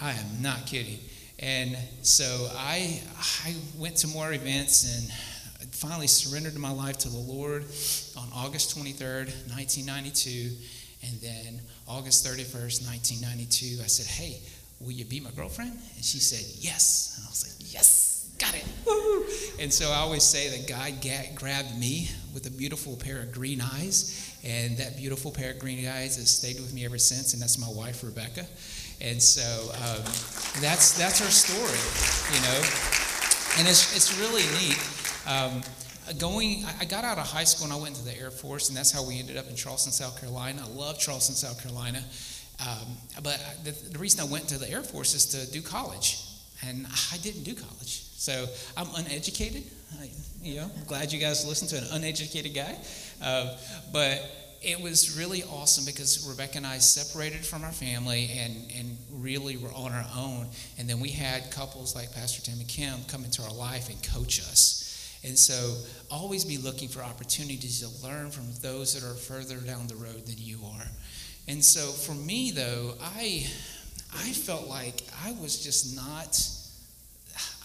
[0.00, 0.98] I am not kidding.
[1.40, 3.00] And so I,
[3.44, 7.62] I went to more events and finally surrendered my life to the Lord
[8.16, 10.56] on August 23rd, 1992.
[11.02, 14.40] And then August 31st, 1992, I said, Hey,
[14.80, 15.70] will you be my girlfriend?
[15.70, 17.14] And she said, Yes.
[17.16, 18.64] And I was like, Yes, got it.
[18.84, 18.97] Woo!
[19.60, 21.00] And so I always say that God
[21.34, 24.24] grabbed me with a beautiful pair of green eyes.
[24.44, 27.32] And that beautiful pair of green eyes has stayed with me ever since.
[27.32, 28.46] And that's my wife, Rebecca.
[29.00, 29.42] And so
[29.74, 30.02] um,
[30.60, 31.78] that's, that's our story,
[32.34, 32.60] you know.
[33.58, 34.78] And it's, it's really neat.
[35.26, 35.62] Um,
[36.18, 38.78] going, I got out of high school and I went to the Air Force, and
[38.78, 40.62] that's how we ended up in Charleston, South Carolina.
[40.64, 42.02] I love Charleston, South Carolina.
[42.60, 46.24] Um, but the, the, reason I went to the Air Force is to do college,
[46.66, 48.07] and I didn't do college.
[48.18, 48.46] So
[48.76, 49.62] I'm uneducated.
[50.00, 50.10] I,
[50.42, 52.76] you know, I'm glad you guys listened to an uneducated guy.
[53.22, 53.56] Uh,
[53.92, 54.28] but
[54.60, 59.56] it was really awesome because Rebecca and I separated from our family and, and really
[59.56, 60.48] were on our own.
[60.78, 64.02] And then we had couples like Pastor Tim and Kim come into our life and
[64.02, 65.20] coach us.
[65.22, 65.76] And so
[66.10, 70.26] always be looking for opportunities to learn from those that are further down the road
[70.26, 70.86] than you are.
[71.46, 73.46] And so for me though, I
[74.12, 76.36] I felt like I was just not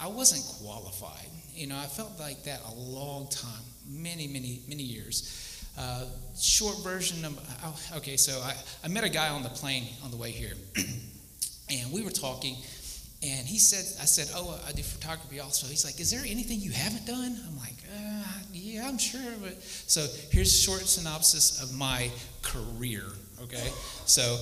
[0.01, 1.27] I wasn't qualified.
[1.53, 5.59] You know, I felt like that a long time, many, many, many years.
[5.77, 6.05] Uh,
[6.39, 8.53] short version of oh, okay, so I,
[8.83, 10.53] I met a guy on the plane on the way here,
[11.69, 12.55] and we were talking,
[13.23, 15.65] and he said, I said, oh, I do photography also.
[15.65, 17.39] He's like, is there anything you haven't done?
[17.47, 19.21] I'm like, uh, yeah, I'm sure.
[19.41, 22.11] But so here's a short synopsis of my
[22.41, 23.03] career.
[23.41, 23.69] Okay,
[24.05, 24.37] so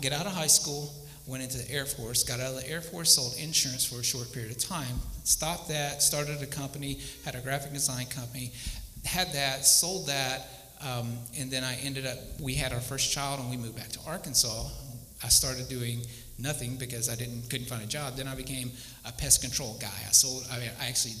[0.00, 0.92] get out of high school,
[1.28, 4.04] went into the Air Force, got out of the Air Force, sold insurance for a
[4.04, 8.50] short period of time, stopped that, started a company, had a graphic design company,
[9.04, 10.48] had that, sold that,
[10.80, 13.88] um, and then I ended up, we had our first child and we moved back
[13.88, 14.68] to Arkansas.
[15.22, 16.00] I started doing
[16.38, 18.16] nothing because I didn't couldn't find a job.
[18.16, 18.70] Then I became
[19.04, 19.88] a pest control guy.
[20.06, 20.46] I sold.
[20.50, 21.14] I, I actually,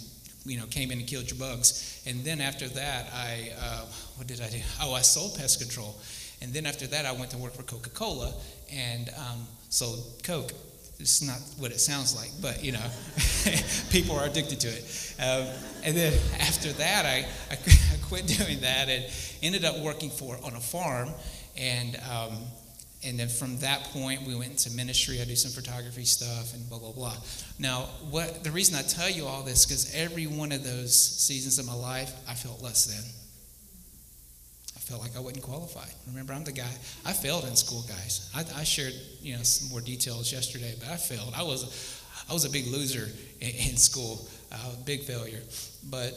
[0.44, 2.02] you know, came in and killed your bugs.
[2.06, 3.86] And then after that, I uh,
[4.16, 4.60] what did I do?
[4.80, 5.96] Oh, I sold pest control.
[6.40, 8.32] And then after that, I went to work for Coca Cola
[8.72, 10.52] and um, sold Coke.
[11.00, 12.90] It's not what it sounds like, but you know,
[13.90, 15.14] people are addicted to it.
[15.20, 15.46] Um,
[15.84, 19.04] and then after that, I, I, I, quit doing that and
[19.42, 21.10] ended up working for on a farm
[21.56, 22.38] and um,
[23.04, 25.20] and then from that point, we went into ministry.
[25.20, 27.16] I do some photography stuff and blah blah blah.
[27.58, 31.58] Now, what the reason I tell you all this because every one of those seasons
[31.58, 33.17] of my life, I felt less than.
[34.88, 35.92] Felt like I wasn't qualified.
[36.06, 36.70] Remember, I'm the guy.
[37.04, 38.30] I failed in school, guys.
[38.34, 41.34] I, I shared you know some more details yesterday, but I failed.
[41.36, 43.06] I was I was a big loser
[43.42, 44.56] in, in school, uh,
[44.86, 45.42] big failure.
[45.90, 46.14] But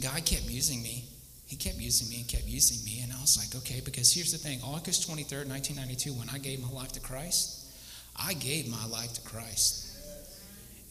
[0.00, 1.04] God kept using me.
[1.48, 3.00] He kept using me and kept using me.
[3.02, 6.62] And I was like, okay, because here's the thing August 23rd, 1992, when I gave
[6.62, 7.66] my life to Christ,
[8.14, 9.98] I gave my life to Christ.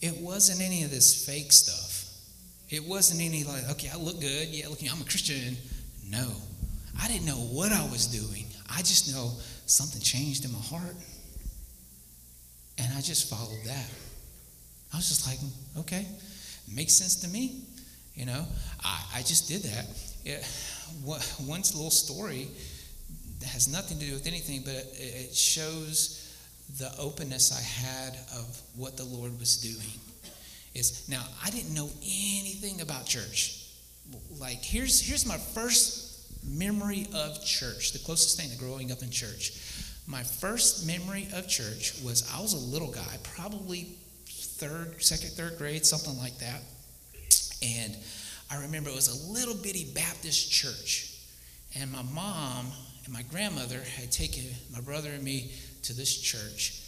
[0.02, 2.12] It wasn't any of this fake stuff.
[2.68, 4.48] It wasn't any like, okay, I look good.
[4.48, 5.56] Yeah, look, I'm a Christian.
[6.10, 6.30] No.
[7.00, 8.46] I didn't know what I was doing.
[8.70, 9.32] I just know
[9.66, 10.96] something changed in my heart.
[12.78, 13.86] And I just followed that.
[14.92, 15.38] I was just like,
[15.78, 16.06] okay,
[16.72, 17.62] makes sense to me.
[18.14, 18.46] You know,
[18.82, 19.86] I, I just did that.
[20.24, 20.44] It,
[21.04, 22.48] one little story
[23.46, 26.20] has nothing to do with anything, but it, it shows
[26.78, 30.00] the openness I had of what the Lord was doing.
[30.74, 33.66] Is now I didn't know anything about church.
[34.40, 36.03] Like here's here's my first
[36.46, 37.92] memory of church.
[37.92, 39.52] The closest thing to growing up in church.
[40.06, 43.96] My first memory of church was I was a little guy, probably
[44.26, 46.60] third, second, third grade, something like that.
[47.62, 47.96] And
[48.50, 51.18] I remember it was a little bitty Baptist church.
[51.76, 52.66] And my mom
[53.04, 55.52] and my grandmother had taken my brother and me
[55.82, 56.83] to this church.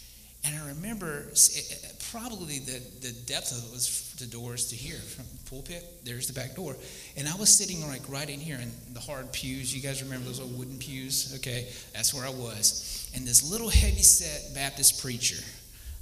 [0.47, 4.25] And I remember it, eh, eh, eh, probably the, the depth of it was the
[4.25, 5.83] doors to here from the pulpit.
[6.05, 6.77] There's the back door.
[7.17, 9.75] And I was sitting like right in here in the hard pews.
[9.75, 11.33] You guys remember those old wooden pews?
[11.37, 13.11] Okay, that's where I was.
[13.13, 15.43] And this little heavy set Baptist preacher.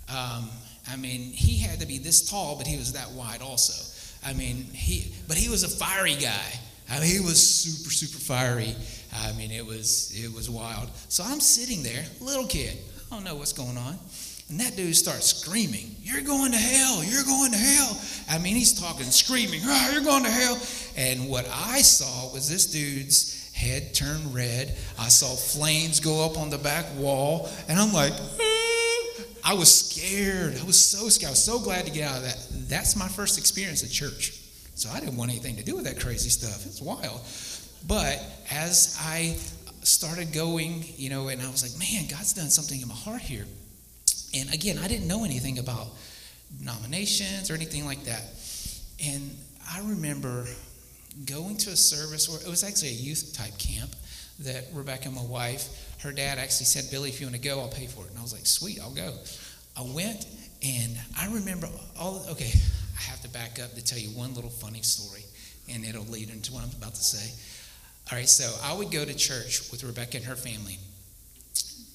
[0.10, 0.50] Um,
[0.88, 3.74] I mean, he had to be this tall, but he was that wide also.
[4.24, 6.60] I mean, he, but he was a fiery guy.
[6.92, 8.76] I mean, he was super, super fiery.
[9.24, 10.90] I mean, it was, it was wild.
[11.10, 12.78] So I'm sitting there, little kid.
[13.12, 13.98] I don't know what's going on.
[14.50, 17.04] And that dude starts screaming, You're going to hell.
[17.04, 18.00] You're going to hell.
[18.30, 20.60] I mean, he's talking, screaming, oh, You're going to hell.
[20.96, 24.78] And what I saw was this dude's head turn red.
[25.00, 27.50] I saw flames go up on the back wall.
[27.68, 28.56] And I'm like, ah.
[29.48, 30.58] I was scared.
[30.60, 31.30] I was so scared.
[31.30, 32.48] I was so glad to get out of that.
[32.68, 34.42] That's my first experience at church.
[34.74, 36.66] So I didn't want anything to do with that crazy stuff.
[36.66, 37.22] It's wild.
[37.88, 39.38] But as I
[39.84, 43.22] started going, you know, and I was like, man, God's done something in my heart
[43.22, 43.46] here.
[44.36, 45.88] And again, I didn't know anything about
[46.62, 48.24] nominations or anything like that.
[49.04, 49.36] And
[49.72, 50.46] I remember
[51.26, 53.92] going to a service, where it was actually a youth type camp
[54.40, 57.70] that Rebecca, my wife, her dad actually said, Billy, if you want to go, I'll
[57.70, 58.10] pay for it.
[58.10, 59.14] And I was like, sweet, I'll go.
[59.78, 60.26] I went,
[60.62, 61.68] and I remember
[61.98, 62.52] all, okay,
[62.98, 65.24] I have to back up to tell you one little funny story,
[65.70, 67.32] and it'll lead into what I'm about to say.
[68.12, 70.78] All right, so I would go to church with Rebecca and her family.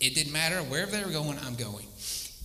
[0.01, 1.87] It didn't matter wherever they were going, I'm going.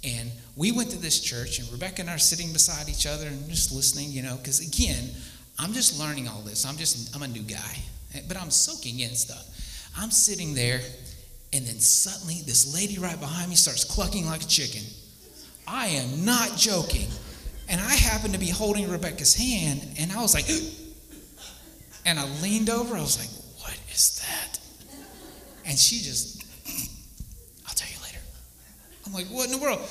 [0.06, 3.26] And we went to this church, and Rebecca and I are sitting beside each other
[3.28, 5.10] and just listening, you know, because again,
[5.58, 6.66] I'm just learning all this.
[6.66, 7.80] I'm just, I'm a new guy,
[8.28, 9.50] but I'm soaking in stuff.
[9.98, 10.82] I'm sitting there,
[11.54, 14.84] and then suddenly this lady right behind me starts clucking like a chicken.
[15.68, 17.08] I am not joking.
[17.68, 20.46] And I happened to be holding Rebecca's hand, and I was like,
[22.06, 22.96] and I leaned over.
[22.96, 23.30] I was like,
[23.64, 24.60] what is that?
[25.66, 26.44] And she just,
[27.68, 28.20] I'll tell you later.
[29.06, 29.82] I'm like, what in the world?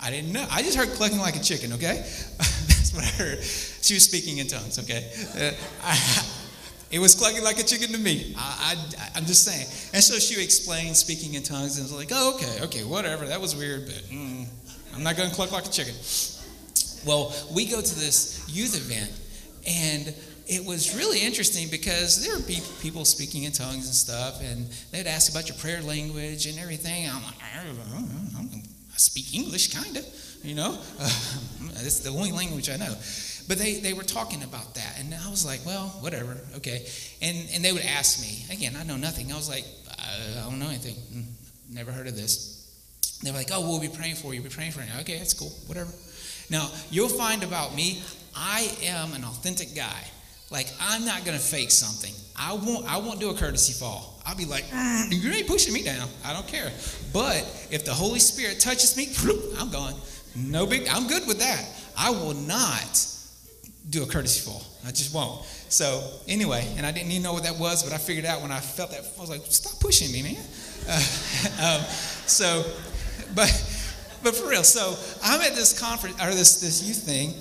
[0.00, 0.46] I didn't know.
[0.50, 1.96] I just heard clucking like a chicken, okay?
[2.38, 3.42] That's what I heard.
[3.42, 5.10] She was speaking in tongues, okay?
[5.36, 5.52] Uh,
[6.90, 8.34] it was clucking like a chicken to me.
[8.36, 8.76] I,
[9.16, 9.66] am just saying.
[9.92, 13.26] And so she explained speaking in tongues, and was like, oh, okay, okay, whatever.
[13.26, 14.46] That was weird, but mm,
[14.94, 15.94] I'm not going to cluck like a chicken.
[17.06, 19.10] Well, we go to this youth event,
[19.66, 20.14] and
[20.48, 22.42] it was really interesting because there were
[22.80, 27.08] people speaking in tongues and stuff, and they'd ask about your prayer language and everything.
[27.08, 30.06] I'm like, I speak English, kind of,
[30.42, 30.78] you know.
[31.68, 32.94] Uh, it's the only language I know.
[33.46, 36.86] But they, they were talking about that, and I was like, well, whatever, okay.
[37.20, 38.74] And and they would ask me again.
[38.74, 39.30] I know nothing.
[39.30, 39.64] I was like,
[39.98, 40.96] I, I don't know anything.
[41.70, 42.58] Never heard of this.
[43.22, 44.40] They were like, oh, we'll be praying for you.
[44.40, 44.88] We'll be praying for you.
[45.00, 45.52] Okay, that's cool.
[45.66, 45.92] Whatever.
[46.48, 48.02] Now, you'll find about me,
[48.34, 50.04] I am an authentic guy.
[50.50, 52.14] Like, I'm not going to fake something.
[52.36, 54.20] I won't, I won't do a courtesy fall.
[54.24, 56.08] I'll be like, mm, you ain't pushing me down.
[56.24, 56.70] I don't care.
[57.12, 57.36] But
[57.70, 59.08] if the Holy Spirit touches me,
[59.58, 59.94] I'm gone.
[60.36, 61.64] No big, I'm good with that.
[61.96, 63.06] I will not
[63.90, 64.62] do a courtesy fall.
[64.86, 65.44] I just won't.
[65.68, 68.52] So, anyway, and I didn't even know what that was, but I figured out when
[68.52, 70.36] I felt that, I was like, stop pushing me, man.
[70.90, 70.94] Uh,
[71.60, 71.84] um,
[72.26, 72.64] so,
[73.34, 73.50] but
[74.22, 77.34] but for real, so I'm at this conference or this this youth thing,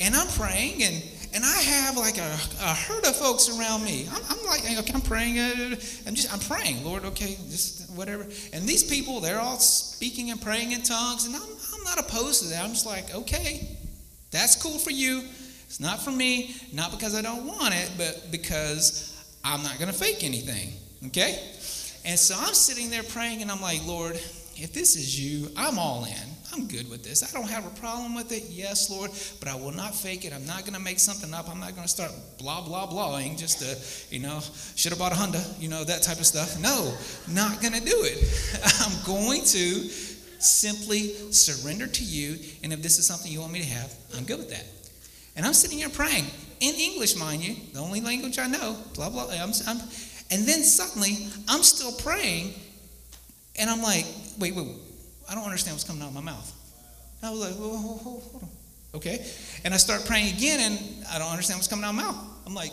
[0.00, 1.02] and I'm praying, and
[1.36, 4.08] and I have like a, a herd of folks around me.
[4.10, 5.38] I'm, I'm like, okay, I'm praying.
[5.38, 5.76] uh,
[6.06, 7.04] I'm just, I'm praying, Lord.
[7.04, 8.26] Okay, just whatever.
[8.54, 12.42] And these people, they're all speaking and praying in tongues, and I'm, I'm not opposed
[12.42, 12.64] to that.
[12.64, 13.68] I'm just like, okay,
[14.30, 15.24] that's cool for you.
[15.66, 16.56] It's not for me.
[16.72, 19.12] Not because I don't want it, but because
[19.44, 20.72] I'm not going to fake anything.
[21.08, 21.38] Okay.
[22.06, 25.78] And so I'm sitting there praying, and I'm like, Lord, if this is you, I'm
[25.78, 26.35] all in.
[26.52, 27.22] I'm good with this.
[27.22, 28.44] I don't have a problem with it.
[28.48, 29.10] Yes, Lord,
[29.40, 30.32] but I will not fake it.
[30.32, 31.48] I'm not going to make something up.
[31.48, 34.40] I'm not going to start blah, blah, blahing just to, you know,
[34.74, 36.58] should have bought a Honda, you know, that type of stuff.
[36.60, 36.94] No,
[37.28, 38.18] not going to do it.
[38.80, 39.88] I'm going to
[40.38, 42.38] simply surrender to you.
[42.62, 44.64] And if this is something you want me to have, I'm good with that.
[45.36, 46.24] And I'm sitting here praying
[46.60, 49.28] in English, mind you, the only language I know, blah, blah.
[49.30, 49.80] I'm, I'm,
[50.30, 52.54] and then suddenly I'm still praying,
[53.58, 54.06] and I'm like,
[54.38, 54.68] wait, wait,
[55.28, 56.52] I don't understand what's coming out of my mouth.
[57.22, 58.48] I was like, whoa, whoa, whoa, hold on.
[58.94, 59.26] Okay.
[59.64, 62.16] And I start praying again, and I don't understand what's coming out of my mouth.
[62.46, 62.72] I'm like,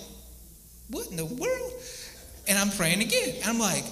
[0.90, 1.74] what in the world?
[2.48, 3.36] And I'm praying again.
[3.38, 3.84] And I'm like,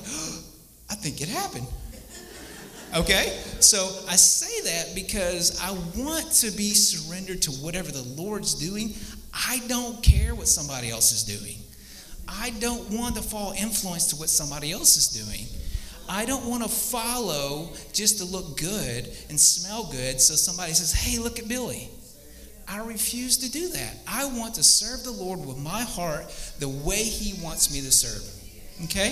[0.89, 1.67] I think it happened.
[2.95, 3.39] Okay?
[3.59, 3.77] So
[4.09, 8.93] I say that because I want to be surrendered to whatever the Lord's doing.
[9.33, 11.57] I don't care what somebody else is doing.
[12.27, 15.47] I don't want to fall influence to what somebody else is doing.
[16.11, 20.91] I don't want to follow just to look good and smell good so somebody says,
[20.91, 21.87] hey, look at Billy.
[22.67, 23.95] I refuse to do that.
[24.05, 26.25] I want to serve the Lord with my heart
[26.59, 28.23] the way He wants me to serve.
[28.83, 29.11] Okay?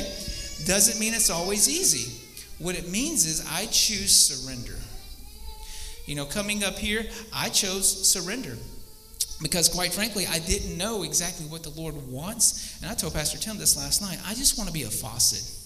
[0.65, 2.19] Doesn't mean it's always easy.
[2.61, 4.77] What it means is I choose surrender.
[6.05, 8.57] You know, coming up here, I chose surrender
[9.41, 13.37] because quite frankly i didn't know exactly what the lord wants and i told pastor
[13.37, 15.58] tim this last night i just want to be a faucet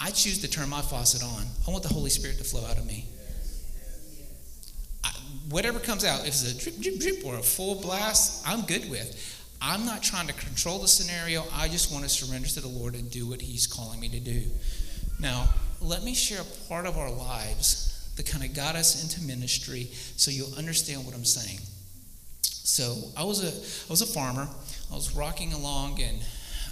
[0.00, 1.44] i choose to turn my faucet on.
[1.66, 3.06] I want the holy spirit to flow out of me.
[5.04, 5.10] I,
[5.48, 8.90] whatever comes out if it's a drip drip drip or a full blast i'm good
[8.90, 9.36] with.
[9.62, 11.44] I'm not trying to control the scenario.
[11.52, 14.20] I just want to surrender to the lord and do what he's calling me to
[14.20, 14.42] do.
[15.18, 15.48] Now
[15.80, 19.88] let me share a part of our lives that kind of got us into ministry
[20.16, 21.60] so you'll understand what i'm saying.
[22.70, 24.48] So I was a I was a farmer.
[24.90, 26.18] I was rocking along, and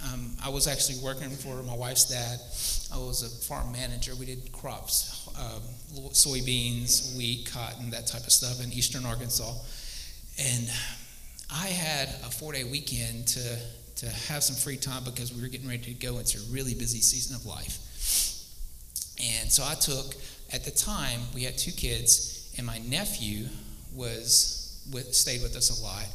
[0.05, 2.39] um, I was actually working for my wife's dad.
[2.93, 4.15] I was a farm manager.
[4.15, 5.61] We did crops, um,
[6.11, 9.53] soybeans, wheat, cotton, that type of stuff in eastern Arkansas.
[10.39, 10.69] And
[11.51, 13.59] I had a four-day weekend to
[13.99, 16.73] to have some free time because we were getting ready to go into a really
[16.73, 17.79] busy season of life.
[19.21, 20.15] And so I took,
[20.53, 23.47] at the time, we had two kids, and my nephew
[23.93, 26.05] was with, stayed with us a lot.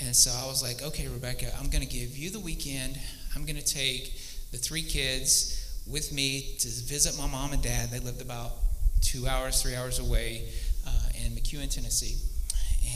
[0.00, 2.98] And so I was like, okay, Rebecca, I'm going to give you the weekend.
[3.34, 4.14] I'm going to take
[4.50, 7.90] the three kids with me to visit my mom and dad.
[7.90, 8.52] They lived about
[9.00, 10.48] two hours, three hours away
[10.86, 12.16] uh, in McEwen, Tennessee.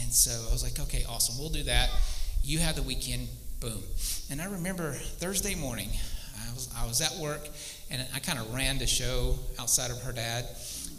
[0.01, 1.89] And so I was like, okay, awesome, we'll do that.
[2.43, 3.27] You have the weekend,
[3.59, 3.81] boom.
[4.29, 5.89] And I remember Thursday morning,
[6.49, 7.47] I was, I was at work
[7.89, 10.45] and I kind of ran the show outside of her dad.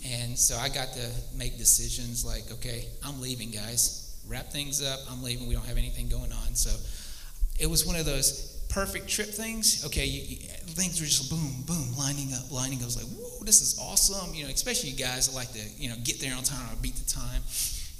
[0.06, 5.00] And so I got to make decisions like, okay, I'm leaving, guys wrap things up.
[5.10, 5.46] I'm leaving.
[5.46, 6.54] We don't have anything going on.
[6.54, 6.70] So
[7.60, 9.86] it was one of those perfect trip things.
[9.86, 10.36] Okay, you, you,
[10.74, 12.82] things were just boom, boom, lining up, lining up.
[12.82, 14.34] I was like, whoa, this is awesome.
[14.34, 16.76] You know, especially you guys that like to, you know, get there on time or
[16.82, 17.40] beat the time.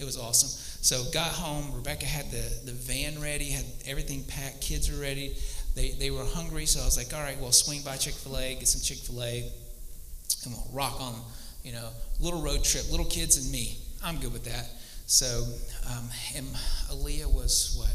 [0.01, 0.51] It was awesome.
[0.83, 1.73] So got home.
[1.73, 4.61] Rebecca had the, the van ready, had everything packed.
[4.61, 5.37] Kids were ready.
[5.77, 6.67] They, they were hungry.
[6.67, 8.99] So I was like, all right, well, swing by Chick fil A, get some Chick
[8.99, 9.49] fil A,
[10.45, 11.15] and we'll rock on,
[11.63, 11.89] you know,
[12.19, 13.79] little road trip, little kids and me.
[14.05, 14.69] I'm good with that.
[15.07, 15.45] So,
[15.91, 16.47] um, and
[16.91, 17.95] Aaliyah was what,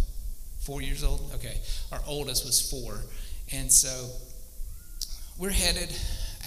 [0.59, 1.31] four years old?
[1.35, 1.57] Okay.
[1.91, 2.99] Our oldest was four.
[3.51, 4.09] And so
[5.37, 5.89] we're headed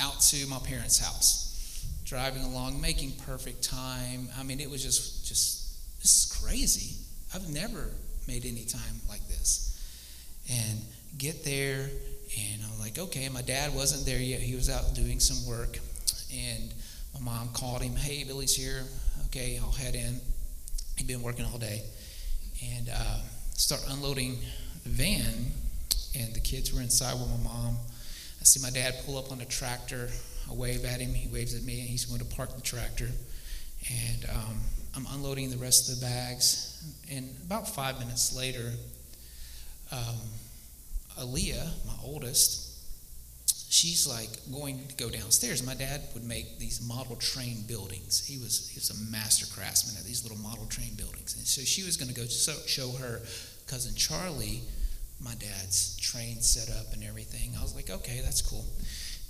[0.00, 4.28] out to my parents' house, driving along, making perfect time.
[4.38, 6.96] I mean, it was just, just, this is crazy.
[7.34, 7.90] I've never
[8.28, 9.68] made any time like this.
[10.50, 10.80] And
[11.18, 11.88] get there,
[12.38, 14.40] and I'm like, okay, my dad wasn't there yet.
[14.40, 15.78] He was out doing some work.
[16.34, 16.72] And
[17.14, 18.84] my mom called him, hey, Billy's here.
[19.26, 20.20] Okay, I'll head in.
[20.96, 21.82] He'd been working all day.
[22.76, 23.18] And uh,
[23.62, 24.36] start unloading
[24.82, 25.52] the van,
[26.18, 27.76] and the kids were inside with my mom.
[28.40, 30.08] I see my dad pull up on a tractor.
[30.50, 31.14] I wave at him.
[31.14, 33.08] He waves at me, and he's going to park the tractor.
[33.88, 34.60] And um,
[34.96, 36.82] I'm unloading the rest of the bags.
[37.08, 38.72] And about five minutes later,
[39.92, 40.16] um,
[41.20, 42.68] Aaliyah, my oldest,
[43.70, 45.64] she's like going to go downstairs.
[45.64, 48.26] My dad would make these model train buildings.
[48.26, 51.62] He was he was a master craftsman at these little model train buildings, and so
[51.62, 53.20] she was going to go show, show her
[53.72, 54.60] cousin Charlie
[55.24, 57.52] my dad's train set up and everything.
[57.58, 58.64] I was like, okay, that's cool.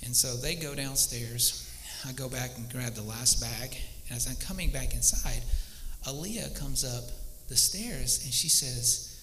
[0.05, 1.70] And so they go downstairs.
[2.06, 3.77] I go back and grab the last bag,
[4.09, 5.43] and as I'm coming back inside,
[6.09, 7.05] Aaliyah comes up
[7.48, 9.20] the stairs and she says,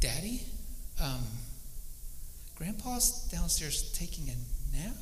[0.00, 0.42] Daddy,
[1.00, 1.24] um,
[2.56, 4.96] Grandpa's downstairs taking a nap.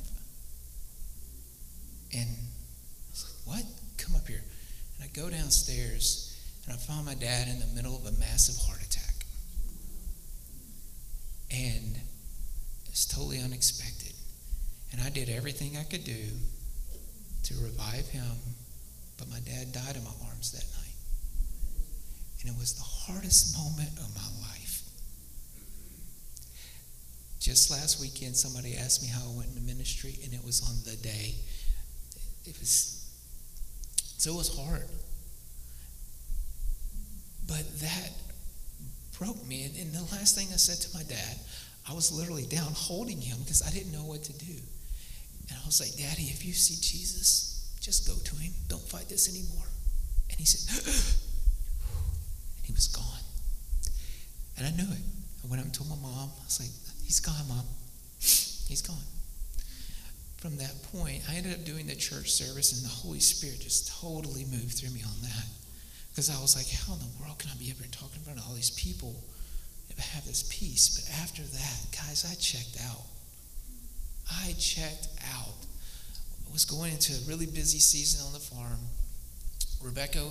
[2.13, 3.65] And I was like, What?
[3.97, 4.43] Come up here.
[4.97, 8.57] And I go downstairs and I find my dad in the middle of a massive
[8.67, 8.76] heart.
[11.51, 12.01] And
[12.87, 14.13] it's totally unexpected.
[14.93, 16.25] And I did everything I could do
[17.45, 18.37] to revive him,
[19.19, 20.95] but my dad died in my arms that night.
[22.41, 24.83] And it was the hardest moment of my life.
[27.41, 30.77] Just last weekend, somebody asked me how I went into ministry, and it was on
[30.91, 31.35] the day.
[32.45, 33.09] It was,
[34.19, 34.89] so it was hard.
[37.47, 38.11] But that
[39.19, 39.65] broke me.
[39.65, 41.39] And, and the last thing I said to my dad,
[41.89, 44.57] I was literally down holding him because I didn't know what to do.
[45.49, 48.53] And I was like, Daddy, if you see Jesus, just go to him.
[48.69, 49.67] Don't fight this anymore.
[50.31, 50.67] And he said,
[52.57, 53.23] and he was gone.
[54.59, 55.05] And I knew it.
[55.45, 56.71] I went up and told my mom, I was like,
[57.05, 57.65] He's gone, Mom.
[58.19, 59.07] He's gone.
[60.39, 63.89] From that point, I ended up doing the church service, and the Holy Spirit just
[64.01, 65.47] totally moved through me on that.
[66.17, 68.23] Because I was like, how in the world can I be up here talking in
[68.25, 69.15] front of all these people
[69.99, 70.97] I have this peace?
[70.97, 73.05] But after that, guys, I checked out.
[74.33, 75.61] I checked out.
[76.49, 78.81] I was going into a really busy season on the farm.
[79.85, 80.25] Rebecca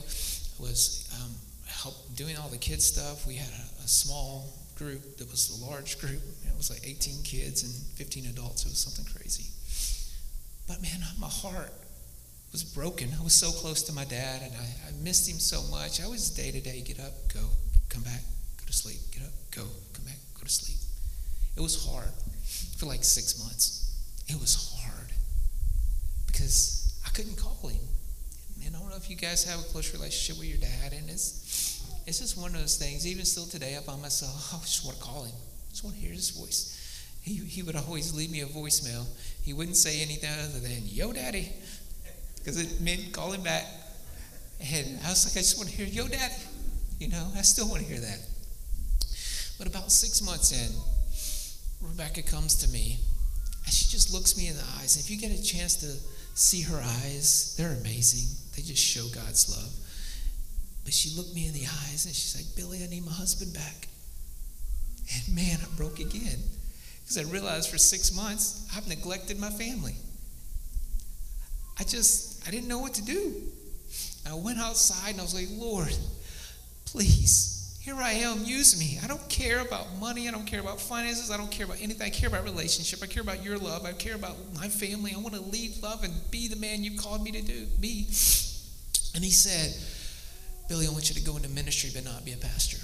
[0.57, 1.29] was um,
[1.67, 3.27] help doing all the kids stuff.
[3.27, 6.21] We had a, a small group that was a large group.
[6.47, 8.65] It was like 18 kids and 15 adults.
[8.65, 9.53] It was something crazy.
[10.67, 11.71] But man, my heart
[12.51, 13.09] was broken.
[13.19, 16.01] I was so close to my dad and I, I missed him so much.
[16.01, 17.41] I was day to day get up, go,
[17.89, 18.21] come back,
[18.57, 19.63] go to sleep, get up, go,
[19.93, 20.77] come back, go to sleep.
[21.57, 22.11] It was hard
[22.77, 23.95] for like six months.
[24.27, 25.11] It was hard
[26.27, 27.79] because I couldn't call him.
[28.65, 31.09] And I don't know if you guys have a close relationship with your dad, and
[31.09, 31.45] it's
[32.07, 33.05] it's just one of those things.
[33.07, 35.35] Even still today, I find myself, I just want to call him.
[35.35, 36.71] I just want to hear his voice.
[37.21, 39.05] He, he would always leave me a voicemail.
[39.43, 41.51] He wouldn't say anything other than, Yo, daddy,
[42.45, 43.65] because it meant calling back.
[44.61, 46.33] And I was like, I just want to hear, Yo, daddy.
[46.99, 48.19] You know, I still want to hear that.
[49.57, 50.71] But about six months in,
[51.81, 52.99] Rebecca comes to me
[53.65, 54.95] and she just looks me in the eyes.
[54.97, 55.87] If you get a chance to
[56.35, 58.37] see her eyes, they're amazing.
[58.55, 59.73] They just show God's love.
[60.83, 63.53] But she looked me in the eyes and she's like, Billy, I need my husband
[63.53, 63.87] back.
[65.13, 66.39] And man, I broke again.
[67.01, 69.95] Because I realized for six months, I've neglected my family.
[71.79, 73.33] I just, I didn't know what to do.
[74.29, 75.95] I went outside and I was like, Lord,
[76.85, 78.99] please, here I am, use me.
[79.03, 80.27] I don't care about money.
[80.27, 81.29] I don't care about finances.
[81.29, 82.01] I don't care about anything.
[82.01, 83.03] I care about relationship.
[83.03, 83.85] I care about your love.
[83.85, 85.13] I care about my family.
[85.15, 88.07] I want to lead love and be the man you called me to do, be.
[89.13, 89.75] And he said,
[90.67, 92.77] Billy, I want you to go into ministry but not be a pastor.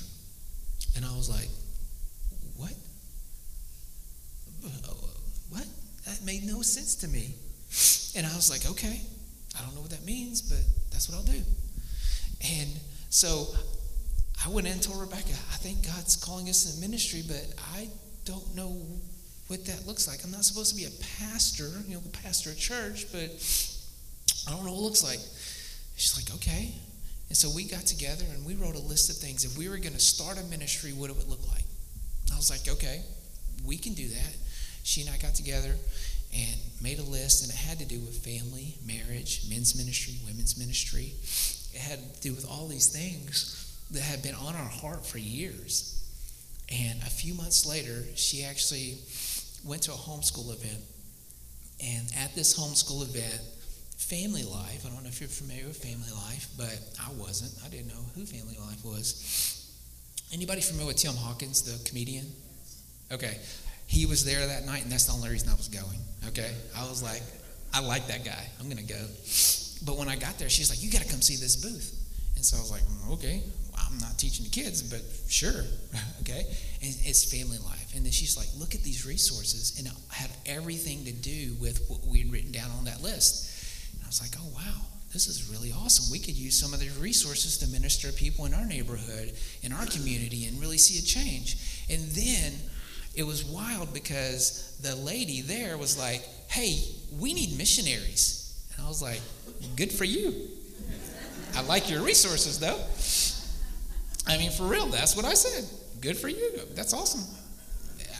[0.95, 1.49] And I was like,
[2.57, 2.73] what?
[4.63, 4.93] Uh,
[5.49, 5.65] what?
[6.05, 7.33] That made no sense to me.
[8.15, 9.01] And I was like, okay,
[9.57, 10.61] I don't know what that means, but
[10.91, 11.41] that's what I'll do.
[12.43, 12.69] And
[13.09, 13.47] so
[14.45, 17.45] I went in and told Rebecca, I think God's calling us in ministry, but
[17.75, 17.89] I
[18.25, 18.75] don't know
[19.47, 20.23] what that looks like.
[20.23, 23.29] I'm not supposed to be a pastor, you know, pastor of church, but
[24.47, 25.19] I don't know what it looks like.
[25.97, 26.73] She's like, okay.
[27.27, 29.45] And so we got together and we wrote a list of things.
[29.45, 31.63] If we were going to start a ministry, what it would look like.
[32.31, 33.03] I was like, okay,
[33.65, 34.35] we can do that.
[34.83, 35.75] She and I got together
[36.33, 40.57] and made a list, and it had to do with family, marriage, men's ministry, women's
[40.57, 41.13] ministry.
[41.73, 43.57] It had to do with all these things
[43.91, 45.97] that had been on our heart for years.
[46.71, 48.97] And a few months later, she actually
[49.65, 50.81] went to a homeschool event.
[51.83, 53.41] And at this homeschool event,
[53.97, 57.53] Family Life, I don't know if you're familiar with Family Life, but I wasn't.
[57.65, 59.67] I didn't know who Family Life was.
[60.33, 62.25] Anybody familiar with Tim Hawkins, the comedian?
[63.11, 63.37] Okay.
[63.91, 65.99] He was there that night, and that's the only reason I was going.
[66.29, 66.49] Okay.
[66.77, 67.21] I was like,
[67.73, 68.47] I like that guy.
[68.57, 69.05] I'm going to go.
[69.85, 71.99] But when I got there, she's like, You got to come see this booth.
[72.37, 73.43] And so I was like, mm, Okay.
[73.73, 75.65] Well, I'm not teaching the kids, but sure.
[76.21, 76.45] okay.
[76.81, 77.91] And it's family life.
[77.93, 79.77] And then she's like, Look at these resources.
[79.77, 83.91] And it had everything to do with what we had written down on that list.
[83.91, 86.09] And I was like, Oh, wow this is really awesome.
[86.11, 89.73] We could use some of these resources to minister to people in our neighborhood, in
[89.73, 91.57] our community, and really see a change.
[91.89, 92.53] And then
[93.15, 96.79] it was wild because the lady there was like, hey,
[97.19, 98.65] we need missionaries.
[98.75, 99.21] And I was like,
[99.75, 100.33] good for you.
[101.55, 102.79] I like your resources, though.
[104.27, 105.65] I mean, for real, that's what I said.
[105.99, 106.51] Good for you.
[106.73, 107.23] That's awesome.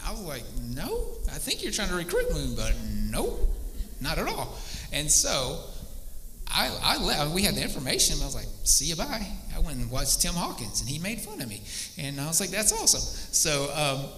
[0.05, 2.73] I was like, no, I think you're trying to recruit me, but
[3.09, 3.38] no,
[4.01, 4.57] not at all.
[4.91, 5.61] And so
[6.47, 7.31] I, I left.
[7.31, 8.18] We had the information.
[8.22, 9.26] I was like, see you bye.
[9.55, 11.61] I went and watched Tim Hawkins, and he made fun of me.
[11.97, 12.99] And I was like, that's awesome.
[13.31, 14.09] So, um,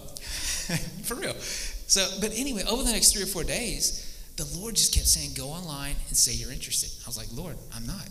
[1.04, 1.34] for real.
[1.34, 5.30] So, but anyway, over the next three or four days, the Lord just kept saying,
[5.36, 6.90] go online and say you're interested.
[7.04, 8.08] I was like, Lord, I'm not.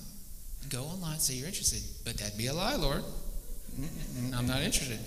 [0.70, 1.82] Go online say you're interested.
[2.06, 3.04] But that'd be a lie, Lord.
[4.34, 5.00] I'm not interested.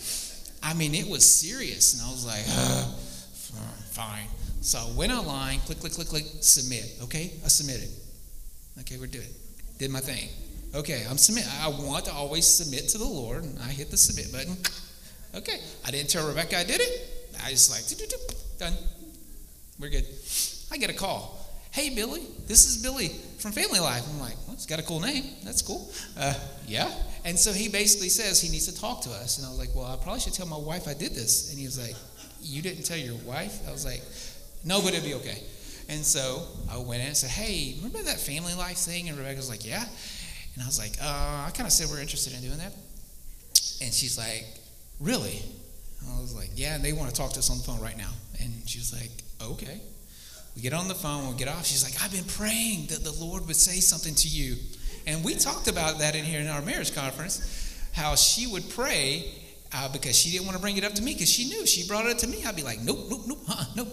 [0.62, 1.94] I mean, it was serious.
[1.94, 2.84] And I was like, uh,
[3.90, 4.26] fine.
[4.60, 6.84] So I went online, click, click, click, click, submit.
[7.04, 7.88] Okay, I submitted.
[8.80, 9.28] Okay, we're doing.
[9.78, 10.28] Did my thing.
[10.74, 11.46] Okay, I'm submit.
[11.62, 14.56] I want to always submit to the Lord, and I hit the submit button.
[15.34, 17.15] Okay, I didn't tell Rebecca I did it.
[17.44, 17.84] I just like
[18.58, 18.74] done.
[19.78, 20.06] We're good.
[20.70, 21.38] I get a call.
[21.70, 23.08] Hey, Billy, this is Billy
[23.38, 24.08] from FamilyLife.
[24.08, 25.24] I'm like, well, it's got a cool name.
[25.44, 25.90] That's cool.
[26.18, 26.32] Uh,
[26.66, 26.90] yeah.
[27.24, 29.36] And so he basically says he needs to talk to us.
[29.36, 31.50] And I was like, well, I probably should tell my wife I did this.
[31.50, 31.94] And he was like,
[32.40, 33.68] you didn't tell your wife?
[33.68, 34.02] I was like,
[34.64, 35.42] no, but it'd be okay.
[35.88, 39.08] And so I went in and said, hey, remember that FamilyLife thing?
[39.08, 39.84] And Rebecca was like, yeah.
[40.54, 42.72] And I was like, uh, I kind of said we're interested in doing that.
[43.82, 44.46] And she's like,
[44.98, 45.42] really?
[46.04, 48.10] I was like, yeah, they want to talk to us on the phone right now.
[48.40, 49.10] And she was like,
[49.40, 49.80] okay.
[50.54, 51.66] We get on the phone, we get off.
[51.66, 54.56] She's like, I've been praying that the Lord would say something to you.
[55.06, 59.32] And we talked about that in here in our marriage conference, how she would pray
[59.74, 61.86] uh, because she didn't want to bring it up to me because she knew she
[61.86, 62.42] brought it to me.
[62.44, 63.88] I'd be like, nope, nope, nope, uh-uh, nope.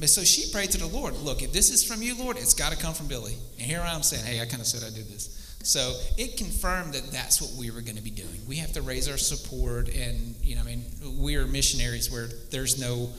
[0.00, 2.54] But so she prayed to the Lord, look, if this is from you, Lord, it's
[2.54, 3.34] got to come from Billy.
[3.58, 5.37] And here I am saying, hey, I kind of said I did this.
[5.62, 8.40] So it confirmed that that's what we were going to be doing.
[8.46, 10.84] We have to raise our support, and you know, I mean,
[11.18, 13.10] we are missionaries where there's no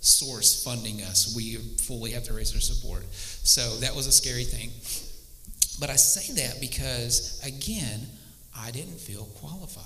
[0.00, 1.34] source funding us.
[1.36, 3.04] We fully have to raise our support.
[3.12, 4.70] So that was a scary thing.
[5.80, 8.00] But I say that because, again,
[8.56, 9.84] I didn't feel qualified.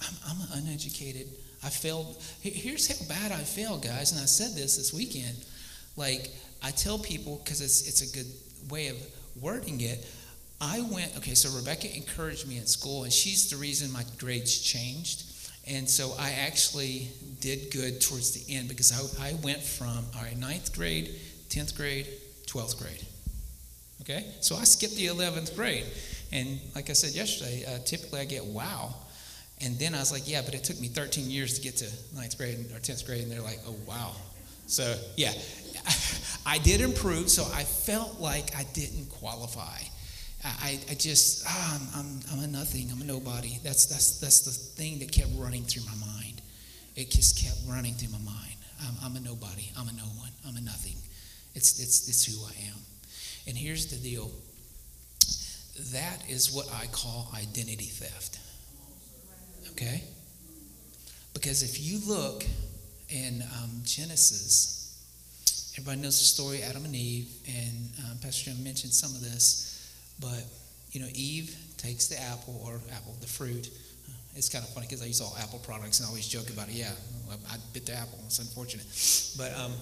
[0.00, 1.26] I'm, I'm uneducated.
[1.62, 2.22] I failed.
[2.40, 4.12] Here's how bad I failed, guys.
[4.12, 5.36] And I said this this weekend.
[5.96, 6.30] Like,
[6.62, 8.26] I tell people, because it's, it's a good
[8.70, 8.96] way of
[9.40, 10.06] wording it.
[10.60, 14.60] I went, okay, so Rebecca encouraged me in school, and she's the reason my grades
[14.60, 15.24] changed.
[15.66, 17.08] And so I actually
[17.40, 21.14] did good towards the end because I, I went from, all right, ninth grade,
[21.48, 22.06] 10th grade,
[22.46, 23.06] 12th grade.
[24.02, 24.26] Okay?
[24.40, 25.86] So I skipped the 11th grade.
[26.32, 28.94] And like I said yesterday, uh, typically I get wow.
[29.62, 31.86] And then I was like, yeah, but it took me 13 years to get to
[32.14, 33.22] ninth grade or 10th grade.
[33.22, 34.12] And they're like, oh, wow.
[34.66, 35.32] So, yeah,
[36.46, 37.28] I did improve.
[37.30, 39.78] So I felt like I didn't qualify.
[40.42, 42.88] I, I just, ah, I'm, I'm, I'm a nothing.
[42.90, 43.58] I'm a nobody.
[43.62, 46.40] That's, that's, that's the thing that kept running through my mind.
[46.96, 48.56] It just kept running through my mind.
[48.82, 49.70] I'm, I'm a nobody.
[49.78, 50.30] I'm a no one.
[50.46, 50.96] I'm a nothing.
[51.54, 52.78] It's, it's, it's who I am.
[53.46, 54.30] And here's the deal
[55.92, 58.38] that is what I call identity theft.
[59.72, 60.04] Okay?
[61.32, 62.44] Because if you look
[63.08, 64.98] in um, Genesis,
[65.78, 69.69] everybody knows the story Adam and Eve, and um, Pastor Jim mentioned some of this,
[70.20, 70.44] but
[70.92, 73.70] you know, Eve takes the apple or apple, the fruit.
[74.36, 76.68] It's kind of funny because I use all Apple products and I always joke about
[76.68, 76.74] it.
[76.74, 76.92] Yeah,
[77.30, 78.18] I bit the apple.
[78.26, 78.86] It's unfortunate,
[79.36, 79.72] but um,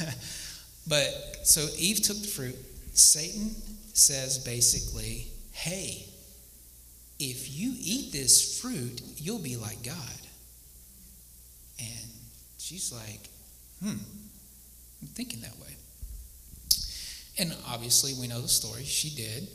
[0.88, 2.56] but so Eve took the fruit.
[2.94, 3.54] Satan
[3.92, 6.06] says basically, "Hey,
[7.18, 10.20] if you eat this fruit, you'll be like God."
[11.78, 12.10] And
[12.56, 13.28] she's like,
[13.82, 14.00] "Hmm,
[15.02, 15.76] I'm thinking that way."
[17.38, 18.84] And obviously, we know the story.
[18.84, 19.48] She did,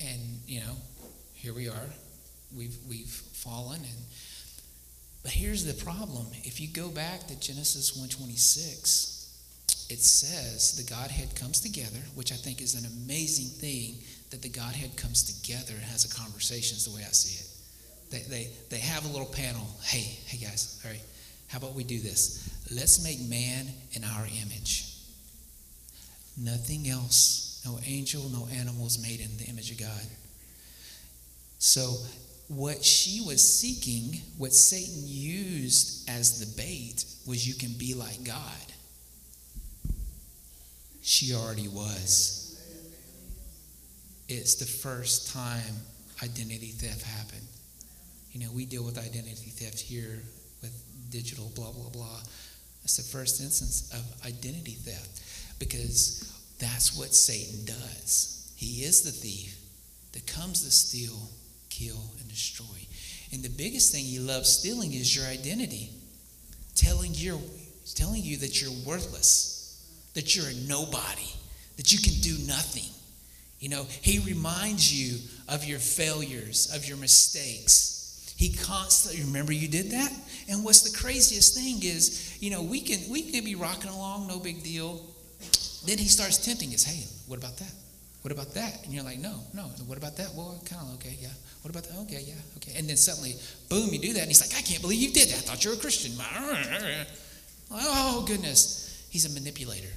[0.00, 0.76] and you know,
[1.34, 1.88] here we are.
[2.56, 3.98] We've we've fallen, and
[5.22, 6.26] but here's the problem.
[6.44, 9.18] If you go back to Genesis one twenty six
[9.88, 13.96] it says the Godhead comes together, which I think is an amazing thing
[14.30, 17.48] that the Godhead comes together and has a conversation, is the way I see it.
[18.10, 19.66] They, they, they have a little panel.
[19.82, 21.00] Hey, hey guys, all right,
[21.48, 22.50] how about we do this?
[22.70, 24.94] Let's make man in our image.
[26.36, 30.06] Nothing else, no angel, no animals made in the image of God.
[31.58, 31.96] So,
[32.48, 38.24] what she was seeking, what Satan used as the bait, was you can be like
[38.24, 38.72] God
[41.08, 42.60] she already was.
[44.28, 45.74] It's the first time
[46.22, 47.46] identity theft happened.
[48.32, 50.22] You know, we deal with identity theft here
[50.60, 52.20] with digital blah, blah, blah.
[52.82, 55.22] That's the first instance of identity theft
[55.58, 58.52] because that's what Satan does.
[58.56, 59.56] He is the thief
[60.12, 61.30] that comes to steal,
[61.70, 62.64] kill, and destroy.
[63.32, 65.90] And the biggest thing he loves stealing is your identity,
[66.74, 67.40] telling, you
[67.94, 69.58] telling you that you're worthless
[70.18, 71.30] that you're a nobody,
[71.76, 72.90] that you can do nothing.
[73.60, 75.18] You know, he reminds you
[75.48, 78.34] of your failures, of your mistakes.
[78.36, 80.12] He constantly remember you did that.
[80.48, 84.26] And what's the craziest thing is, you know, we can we can be rocking along,
[84.26, 85.00] no big deal.
[85.86, 86.84] Then he starts tempting us.
[86.84, 87.72] Hey, what about that?
[88.22, 88.84] What about that?
[88.84, 89.62] And you're like, no, no.
[89.86, 90.34] What about that?
[90.34, 91.28] Well, kind of okay, yeah.
[91.62, 91.98] What about that?
[92.00, 92.72] Okay, yeah, okay.
[92.76, 93.34] And then suddenly,
[93.68, 95.36] boom, you do that, and he's like, I can't believe you did that.
[95.36, 96.12] I thought you were a Christian.
[97.70, 99.92] Oh goodness, he's a manipulator.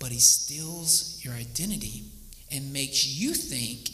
[0.00, 2.02] But he steals your identity
[2.50, 3.90] and makes you think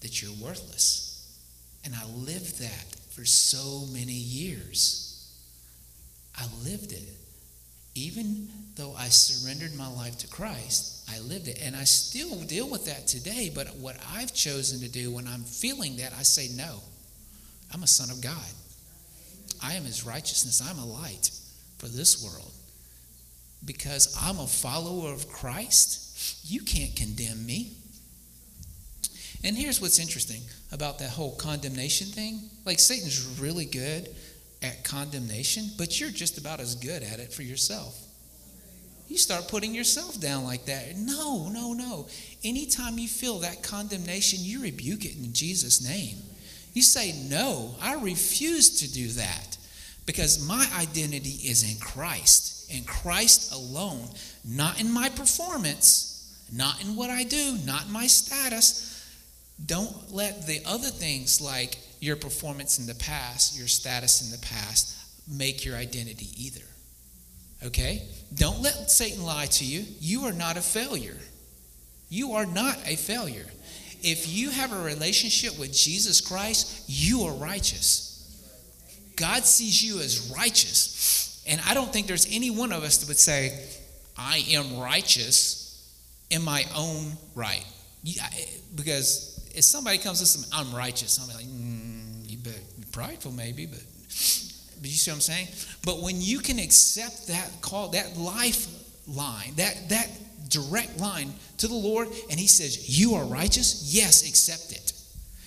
[0.00, 1.38] that you're worthless.
[1.84, 5.32] And I lived that for so many years.
[6.36, 7.08] I lived it.
[7.94, 11.60] Even though I surrendered my life to Christ, I lived it.
[11.62, 13.50] And I still deal with that today.
[13.52, 16.80] But what I've chosen to do when I'm feeling that, I say, no,
[17.74, 18.52] I'm a son of God.
[19.62, 20.62] I am his righteousness.
[20.64, 21.30] I'm a light
[21.78, 22.52] for this world.
[23.64, 27.72] Because I'm a follower of Christ, you can't condemn me.
[29.42, 32.40] And here's what's interesting about that whole condemnation thing.
[32.64, 34.08] Like, Satan's really good
[34.62, 37.98] at condemnation, but you're just about as good at it for yourself.
[39.08, 40.96] You start putting yourself down like that.
[40.96, 42.06] No, no, no.
[42.44, 46.16] Anytime you feel that condemnation, you rebuke it in Jesus' name.
[46.74, 49.56] You say, No, I refuse to do that
[50.06, 54.08] because my identity is in Christ, in Christ alone,
[54.44, 58.86] not in my performance, not in what I do, not in my status.
[59.66, 64.46] Don't let the other things like your performance in the past, your status in the
[64.46, 64.96] past,
[65.28, 66.64] make your identity either.
[67.64, 68.02] Okay?
[68.34, 69.84] Don't let Satan lie to you.
[70.00, 71.18] You are not a failure.
[72.08, 73.46] You are not a failure.
[74.02, 78.06] If you have a relationship with Jesus Christ, you are righteous.
[79.16, 81.44] God sees you as righteous.
[81.46, 83.62] And I don't think there's any one of us that would say,
[84.16, 85.94] I am righteous
[86.30, 87.64] in my own right.
[88.74, 91.46] Because if somebody comes to some, I'm righteous, I'm like,
[93.00, 95.48] prideful maybe, but, but you see what I'm saying?
[95.86, 100.08] But when you can accept that call, that lifeline, that, that
[100.50, 104.92] direct line to the Lord, and He says, You are righteous, yes, accept it.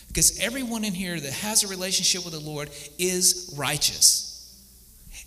[0.08, 4.30] Because everyone in here that has a relationship with the Lord is righteous.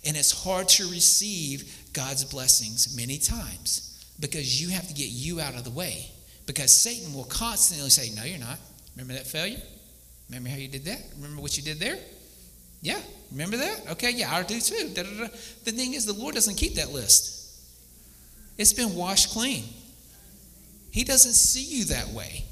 [0.05, 5.39] And it's hard to receive God's blessings many times because you have to get you
[5.39, 6.11] out of the way.
[6.45, 8.59] Because Satan will constantly say, No, you're not.
[8.97, 9.61] Remember that failure?
[10.29, 11.01] Remember how you did that?
[11.15, 11.97] Remember what you did there?
[12.87, 13.01] Yeah,
[13.31, 13.91] remember that?
[13.91, 14.91] Okay, yeah, I do too.
[14.93, 15.27] Da, da, da.
[15.65, 17.51] The thing is, the Lord doesn't keep that list,
[18.57, 19.65] it's been washed clean.
[20.89, 22.45] He doesn't see you that way.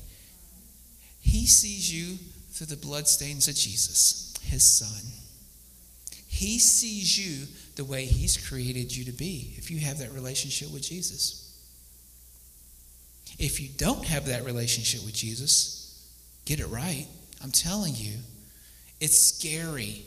[1.21, 2.17] He sees you
[2.51, 5.09] through the bloodstains of Jesus, his son.
[6.27, 7.47] He sees you
[7.77, 11.57] the way he's created you to be if you have that relationship with Jesus.
[13.39, 16.05] If you don't have that relationship with Jesus,
[16.45, 17.07] get it right.
[17.41, 18.17] I'm telling you,
[18.99, 20.05] it's scary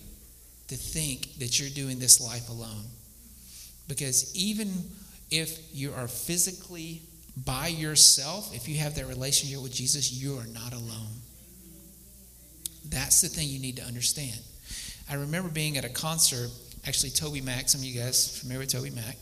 [0.69, 2.85] to think that you're doing this life alone.
[3.89, 4.73] Because even
[5.31, 7.03] if you are physically
[7.45, 11.23] by yourself, if you have that relationship with Jesus, you are not alone.
[12.90, 14.39] That's the thing you need to understand.
[15.11, 16.51] I remember being at a concert,
[16.86, 19.16] actually, TobyMac, some of you guys familiar with TobyMac,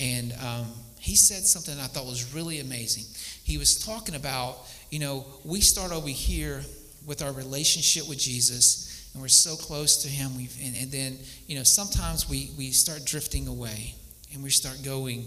[0.00, 0.66] and um,
[0.98, 3.04] he said something I thought was really amazing.
[3.44, 4.58] He was talking about,
[4.90, 6.62] you know, we start over here
[7.06, 11.18] with our relationship with Jesus, and we're so close to Him, we've, and, and then,
[11.46, 13.94] you know, sometimes we, we start drifting away,
[14.32, 15.26] and we start going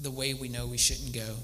[0.00, 1.36] the way we know we shouldn't go.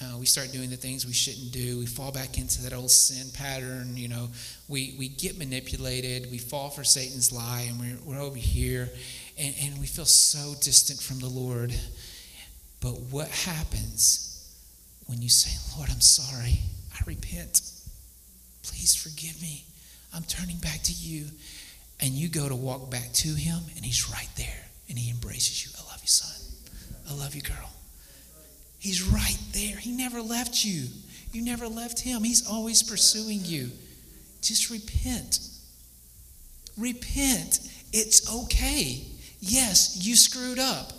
[0.00, 1.78] Uh, we start doing the things we shouldn't do.
[1.78, 3.96] We fall back into that old sin pattern.
[3.96, 4.28] You know,
[4.68, 6.30] we, we get manipulated.
[6.30, 8.88] We fall for Satan's lie, and we're, we're over here,
[9.38, 11.74] and, and we feel so distant from the Lord.
[12.80, 14.28] But what happens
[15.06, 16.60] when you say, Lord, I'm sorry.
[16.94, 17.60] I repent.
[18.62, 19.66] Please forgive me.
[20.14, 21.26] I'm turning back to you.
[22.00, 25.64] And you go to walk back to him, and he's right there, and he embraces
[25.64, 25.70] you.
[25.78, 26.52] I love you, son.
[27.08, 27.70] I love you, girl.
[28.80, 29.76] He's right there.
[29.76, 30.88] He never left you.
[31.32, 32.24] You never left him.
[32.24, 33.70] He's always pursuing you.
[34.40, 35.38] Just repent.
[36.76, 37.60] Repent.
[37.92, 39.04] It's okay.
[39.38, 40.92] Yes, you screwed up.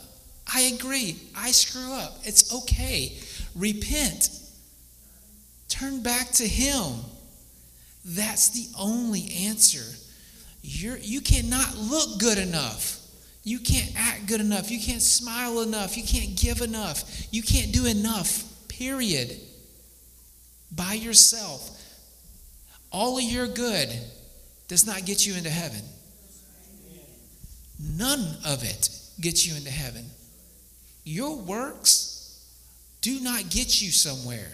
[0.53, 1.18] I agree.
[1.35, 2.19] I screw up.
[2.23, 3.18] It's okay.
[3.56, 4.30] Repent.
[5.68, 6.94] Turn back to him.
[8.06, 9.98] That's the only answer.
[10.62, 13.00] You're, you cannot look good enough.
[13.44, 14.72] You can't act good enough.
[14.72, 15.98] You can't smile enough.
[15.98, 17.04] You can't give enough.
[17.32, 19.38] You can't do enough, period.
[20.72, 21.70] By yourself.
[22.92, 23.90] All of your good
[24.68, 25.82] does not get you into heaven.
[27.80, 28.90] None of it
[29.20, 30.06] gets you into heaven.
[31.04, 32.46] Your works
[33.02, 34.52] do not get you somewhere.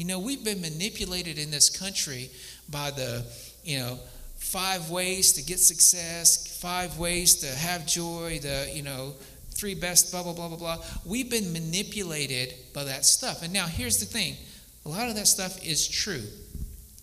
[0.00, 2.30] You know, we've been manipulated in this country
[2.70, 3.22] by the,
[3.62, 3.98] you know,
[4.38, 9.12] five ways to get success, five ways to have joy, the, you know,
[9.50, 10.78] three best, blah, blah, blah, blah, blah.
[11.04, 13.42] We've been manipulated by that stuff.
[13.42, 14.38] And now here's the thing
[14.86, 16.22] A lot of that stuff is true.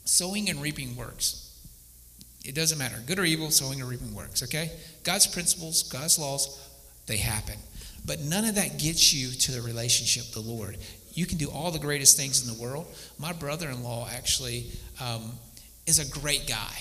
[0.05, 1.55] Sowing and reaping works.
[2.45, 2.95] It doesn't matter.
[3.05, 4.71] Good or evil, sowing or reaping works, okay?
[5.03, 6.67] God's principles, God's laws,
[7.05, 7.59] they happen.
[8.07, 10.77] But none of that gets you to the relationship with the Lord.
[11.17, 12.85] You can do all the greatest things in the world.
[13.17, 14.67] My brother in law actually
[15.01, 15.31] um,
[15.87, 16.77] is a great guy.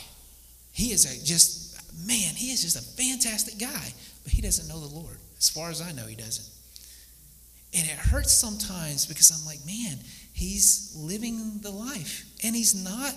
[0.73, 1.75] He is a just,
[2.07, 3.95] man, he is just a fantastic guy,
[4.25, 5.17] but he doesn't know the Lord.
[5.39, 6.47] As far as I know, he doesn't.
[7.73, 10.01] And it hurts sometimes because I'm like, man,
[10.35, 12.27] he's living the life.
[12.45, 13.15] And he's not,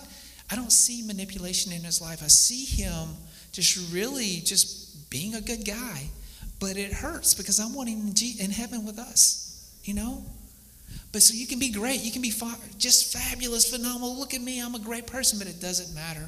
[0.49, 2.23] I don't see manipulation in his life.
[2.23, 3.09] I see him
[3.51, 6.11] just really just being a good guy.
[6.61, 10.23] But it hurts because I want him in in heaven with us, you know?
[11.11, 12.01] But so you can be great.
[12.01, 12.33] You can be
[12.77, 14.17] just fabulous, phenomenal.
[14.17, 14.61] Look at me.
[14.61, 16.27] I'm a great person, but it doesn't matter.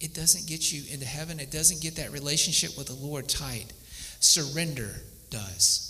[0.00, 1.38] It doesn't get you into heaven.
[1.38, 3.72] It doesn't get that relationship with the Lord tight.
[4.18, 4.90] Surrender
[5.30, 5.88] does.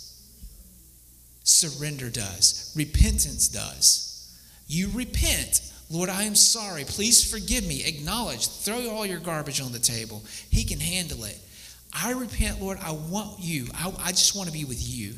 [1.43, 2.71] Surrender does.
[2.77, 4.37] Repentance does.
[4.67, 5.61] You repent.
[5.89, 6.83] Lord, I am sorry.
[6.83, 7.83] Please forgive me.
[7.83, 8.47] Acknowledge.
[8.47, 10.23] Throw all your garbage on the table.
[10.51, 11.39] He can handle it.
[11.91, 12.77] I repent, Lord.
[12.81, 13.67] I want you.
[13.73, 15.13] I, I just want to be with you.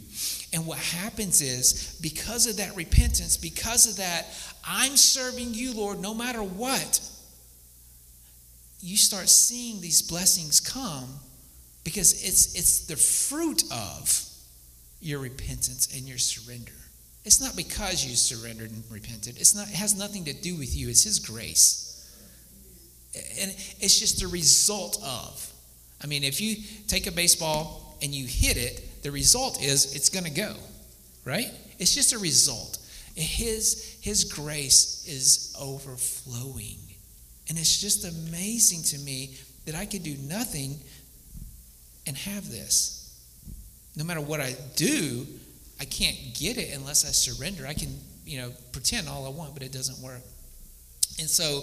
[0.53, 4.25] And what happens is, because of that repentance, because of that,
[4.65, 7.01] I'm serving you, Lord, no matter what.
[8.79, 11.19] You start seeing these blessings come
[11.83, 14.23] because it's it's the fruit of
[15.01, 16.71] your repentance and your surrender.
[17.23, 19.37] It's not because you surrendered and repented.
[19.37, 20.89] It's not it has nothing to do with you.
[20.89, 21.81] It's his grace.
[23.39, 25.53] And it's just the result of.
[26.03, 26.57] I mean, if you
[26.87, 30.53] take a baseball and you hit it, the result is it's going to go,
[31.23, 31.51] right?
[31.79, 32.77] It's just a result.
[33.15, 36.79] His, his grace is overflowing.
[37.47, 39.35] And it's just amazing to me
[39.65, 40.77] that I could do nothing
[42.07, 43.01] and have this.
[43.95, 45.25] No matter what I do,
[45.79, 47.65] I can't get it unless I surrender.
[47.67, 47.89] I can,
[48.25, 50.21] you know, pretend all I want, but it doesn't work.
[51.19, 51.61] And so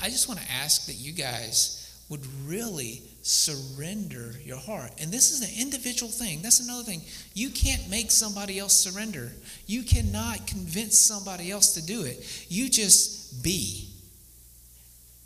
[0.00, 4.90] I just want to ask that you guys would really surrender your heart.
[4.98, 6.40] And this is an individual thing.
[6.40, 7.02] That's another thing.
[7.34, 9.32] You can't make somebody else surrender.
[9.66, 12.46] You cannot convince somebody else to do it.
[12.48, 13.90] You just be.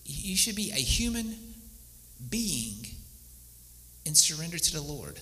[0.04, 1.36] You should be a human
[2.28, 2.86] being
[4.04, 5.20] and surrender to the Lord.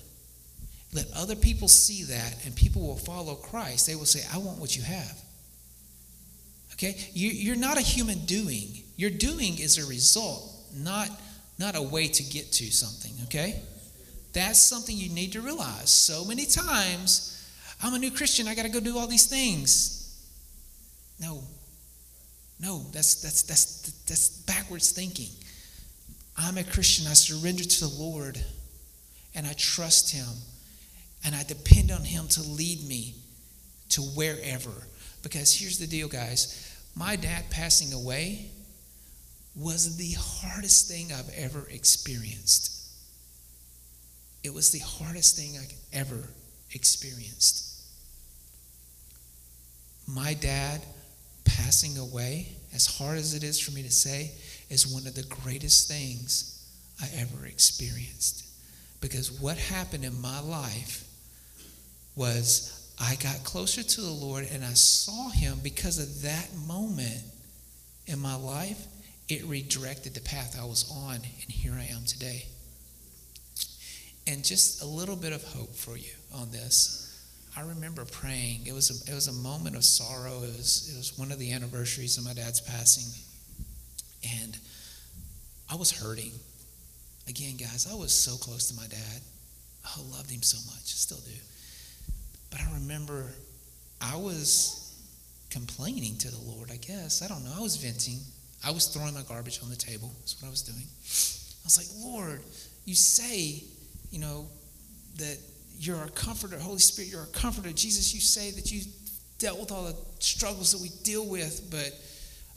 [0.94, 3.86] Let other people see that, and people will follow Christ.
[3.86, 5.20] They will say, I want what you have.
[6.72, 6.96] Okay?
[7.12, 8.82] You, are not a human doing.
[8.96, 11.10] Your doing is a result, not,
[11.60, 13.12] not a way to get to something.
[13.24, 13.60] Okay?
[14.32, 15.90] That's something you need to realize.
[15.90, 17.46] So many times,
[17.82, 20.18] I'm a new Christian, I got to go do all these things.
[21.20, 21.42] No.
[22.58, 25.28] No, that's, that's, that's, that's backwards thinking.
[26.36, 28.42] I'm a Christian, I surrender to the Lord,
[29.34, 30.28] and I trust Him,
[31.24, 33.14] and I depend on Him to lead me
[33.90, 34.70] to wherever.
[35.22, 36.66] Because here's the deal, guys
[36.96, 38.50] my dad passing away
[39.56, 42.76] was the hardest thing I've ever experienced.
[44.42, 46.28] It was the hardest thing I ever
[46.72, 47.66] experienced.
[50.06, 50.82] My dad
[51.44, 54.32] passing away, as hard as it is for me to say,
[54.70, 56.64] is one of the greatest things
[57.02, 58.44] I ever experienced.
[59.00, 61.04] Because what happened in my life
[62.16, 67.22] was I got closer to the Lord and I saw Him because of that moment
[68.06, 68.86] in my life.
[69.30, 72.46] It redirected the path I was on, and here I am today.
[74.26, 77.06] And just a little bit of hope for you on this.
[77.56, 78.62] I remember praying.
[78.66, 80.42] It was a, it was a moment of sorrow.
[80.42, 83.22] It was, it was one of the anniversaries of my dad's passing.
[84.42, 84.58] And
[85.70, 86.32] I was hurting.
[87.28, 89.20] Again, guys, I was so close to my dad.
[89.84, 91.38] I loved him so much, still do.
[92.50, 93.26] But I remember
[94.00, 94.92] I was
[95.50, 97.22] complaining to the Lord, I guess.
[97.22, 97.52] I don't know.
[97.56, 98.18] I was venting.
[98.64, 100.12] I was throwing my garbage on the table.
[100.20, 100.84] That's what I was doing.
[100.84, 102.42] I was like, Lord,
[102.84, 103.62] you say,
[104.10, 104.46] you know,
[105.16, 105.38] that
[105.78, 107.72] you're a comforter, Holy Spirit, you're a comforter.
[107.72, 108.82] Jesus, you say that you
[109.38, 111.90] dealt with all the struggles that we deal with, but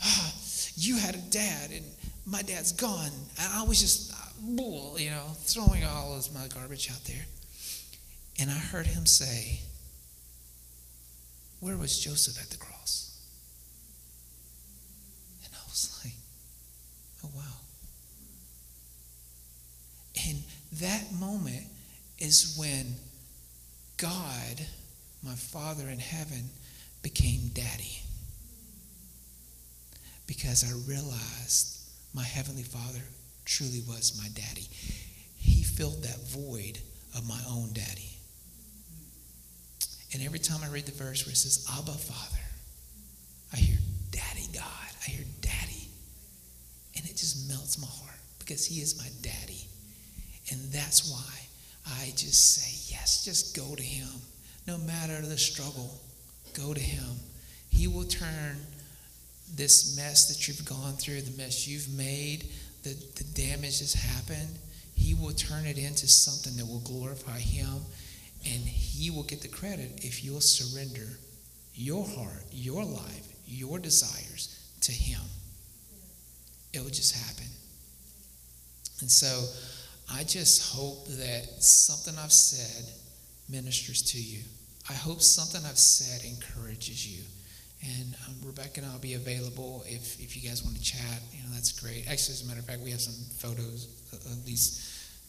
[0.01, 0.34] ah,
[0.75, 1.85] you had a dad and
[2.25, 3.11] my dad's gone.
[3.39, 4.13] And I was just,
[4.45, 7.25] you know, throwing all of my garbage out there.
[8.39, 9.59] And I heard him say,
[11.59, 12.72] Where was Joseph at the cross?
[15.84, 16.14] And I was like,
[17.23, 17.41] Oh, wow.
[20.27, 20.43] And
[20.80, 21.65] that moment
[22.19, 22.95] is when
[23.97, 24.65] God,
[25.23, 26.49] my Father in heaven,
[27.01, 27.99] became daddy.
[30.27, 31.80] Because I realized
[32.14, 33.01] my Heavenly Father
[33.45, 34.68] truly was my daddy.
[35.38, 36.80] He filled that void
[37.15, 38.18] of my own daddy.
[40.14, 42.43] And every time I read the verse where it says, Abba, Father,
[43.51, 43.77] I hear
[44.11, 44.64] Daddy God.
[45.07, 45.26] I hear.
[47.03, 49.67] And it just melts my heart because he is my daddy.
[50.51, 54.07] And that's why I just say, yes, just go to him.
[54.65, 55.99] No matter the struggle,
[56.53, 57.19] go to him.
[57.69, 58.55] He will turn
[59.53, 62.45] this mess that you've gone through, the mess you've made,
[62.84, 64.57] the, the damage that's happened,
[64.95, 67.81] he will turn it into something that will glorify him
[68.45, 71.07] and he will get the credit if you'll surrender
[71.75, 75.21] your heart, your life, your desires to him.
[76.73, 77.45] It will just happen.
[79.01, 79.45] And so
[80.11, 82.85] I just hope that something I've said
[83.49, 84.43] ministers to you.
[84.89, 87.23] I hope something I've said encourages you.
[87.83, 91.21] And um, Rebecca and I'll be available if, if you guys want to chat.
[91.31, 92.07] You know, that's great.
[92.09, 94.81] Actually, as a matter of fact, we have some photos of these.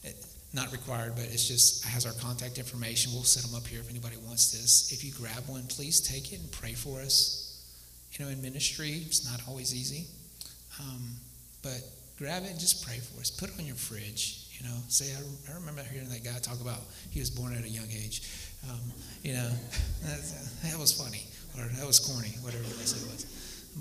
[0.07, 0.11] uh,
[0.55, 3.13] Not required, but it's just has our contact information.
[3.13, 4.93] We'll set them up here if anybody wants this.
[4.93, 7.41] If you grab one, please take it and pray for us.
[8.13, 10.07] You know, in ministry, it's not always easy,
[10.79, 11.03] um,
[11.65, 11.81] but
[12.19, 13.31] grab it and just pray for us.
[13.31, 14.47] Put it on your fridge.
[14.61, 16.79] You know, say I, I remember hearing that guy talk about
[17.11, 18.31] he was born at a young age.
[18.71, 18.81] Um,
[19.23, 19.51] you know,
[20.05, 20.21] that,
[20.63, 21.27] that was funny
[21.59, 23.27] or that was corny, whatever they said it was.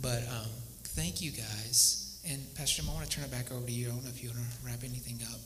[0.01, 0.49] But um,
[0.95, 2.19] thank you guys.
[2.27, 3.87] And Pastor Jim, I want to turn it back over to you.
[3.87, 5.39] I don't know if you want to wrap anything up,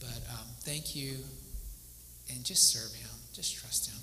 [0.00, 1.16] but um, thank you.
[2.34, 3.08] And just serve Him.
[3.32, 3.98] Just trust Him.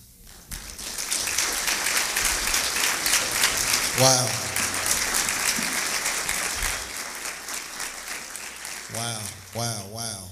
[4.02, 4.63] Wow.
[8.96, 9.22] Wow,
[9.56, 10.30] wow, wow.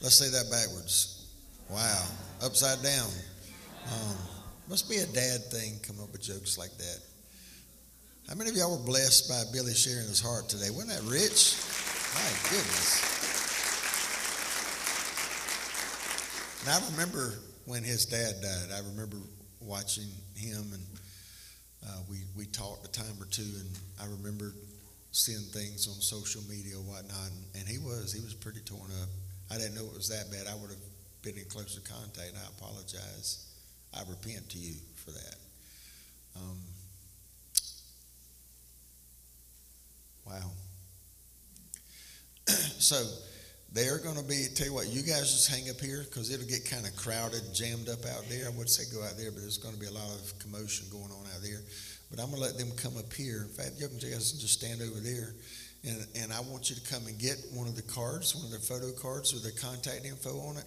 [0.00, 1.26] Let's say that backwards.
[1.68, 2.04] Wow.
[2.42, 3.08] Upside down.
[3.86, 4.16] Um,
[4.68, 6.98] must be a dad thing coming up with jokes like that.
[8.28, 10.70] How many of y'all were blessed by Billy sharing his heart today?
[10.70, 11.56] Wasn't that rich?
[12.14, 13.12] My goodness.
[16.62, 19.16] And I remember when his dad died, I remember
[19.60, 20.82] watching him and
[21.88, 23.68] uh, we, we talked a time or two and
[24.00, 24.54] I remember
[25.12, 28.90] seeing things on social media and whatnot and, and he was, he was pretty torn
[29.02, 29.08] up.
[29.50, 30.50] I didn't know it was that bad.
[30.50, 30.80] I would have
[31.22, 33.46] been in closer contact I apologize.
[33.94, 35.36] I repent to you for that.
[36.36, 36.58] Um,
[40.26, 40.50] wow.
[42.48, 42.96] so
[43.72, 46.46] they're going to be, tell you what, you guys just hang up here because it'll
[46.46, 48.46] get kind of crowded, jammed up out there.
[48.46, 50.86] I would say go out there, but there's going to be a lot of commotion
[50.90, 51.60] going on out there.
[52.12, 53.48] But I'm going to let them come up here.
[53.48, 55.34] In fact, you can just stand over there.
[55.84, 58.50] And, and I want you to come and get one of the cards, one of
[58.50, 60.64] their photo cards with their contact info on it.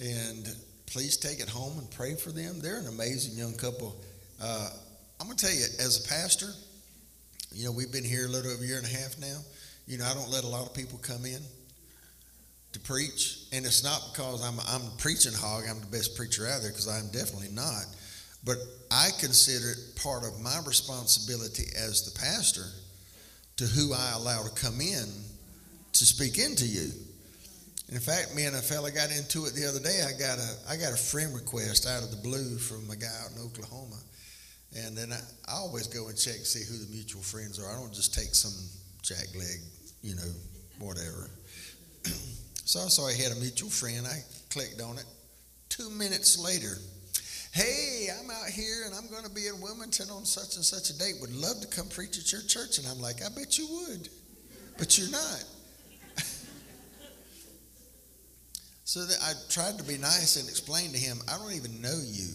[0.00, 0.48] And
[0.86, 2.60] please take it home and pray for them.
[2.60, 4.00] They're an amazing young couple.
[4.40, 4.70] Uh,
[5.20, 6.48] I'm going to tell you, as a pastor,
[7.52, 9.40] you know, we've been here a little over a year and a half now.
[9.86, 11.40] You know, I don't let a lot of people come in
[12.72, 15.64] to preach, and it's not because I'm I'm preaching hog.
[15.68, 17.84] I'm the best preacher out there because I'm definitely not.
[18.44, 18.56] But
[18.90, 22.66] I consider it part of my responsibility as the pastor
[23.56, 25.06] to who I allow to come in
[25.92, 26.90] to speak into you.
[27.90, 30.02] In fact, me and a fella got into it the other day.
[30.06, 33.10] I got a I got a friend request out of the blue from a guy
[33.24, 33.98] out in Oklahoma,
[34.76, 37.68] and then I, I always go and check see who the mutual friends are.
[37.68, 38.54] I don't just take some
[39.02, 39.58] jackleg,
[40.02, 40.30] you know,
[40.78, 41.28] whatever.
[42.64, 44.06] so I saw he had a mutual friend.
[44.06, 45.04] I clicked on it.
[45.68, 46.78] Two minutes later,
[47.52, 50.90] hey, I'm out here and I'm going to be in Wilmington on such and such
[50.90, 51.14] a date.
[51.20, 52.78] Would love to come preach at your church.
[52.78, 54.08] And I'm like, I bet you would,
[54.78, 55.44] but you're not.
[58.84, 62.00] So that I tried to be nice and explain to him, I don't even know
[62.04, 62.26] you.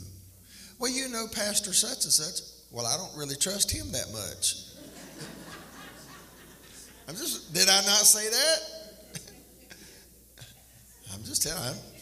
[0.80, 2.48] Well, you know Pastor such and such.
[2.72, 4.56] Well, I don't really trust him that much.
[7.10, 8.60] I'm just, did I not say that?
[11.14, 11.95] I'm just telling him.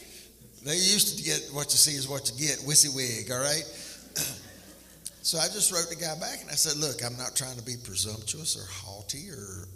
[0.64, 3.64] They used to get what you see is what you get, wig, all right?
[5.22, 7.62] so I just wrote the guy back and I said, look, I'm not trying to
[7.62, 9.68] be presumptuous or haughty or,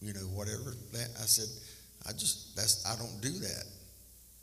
[0.00, 0.74] you know, whatever.
[0.94, 1.50] I said,
[2.06, 3.64] I just, that's, I don't do that.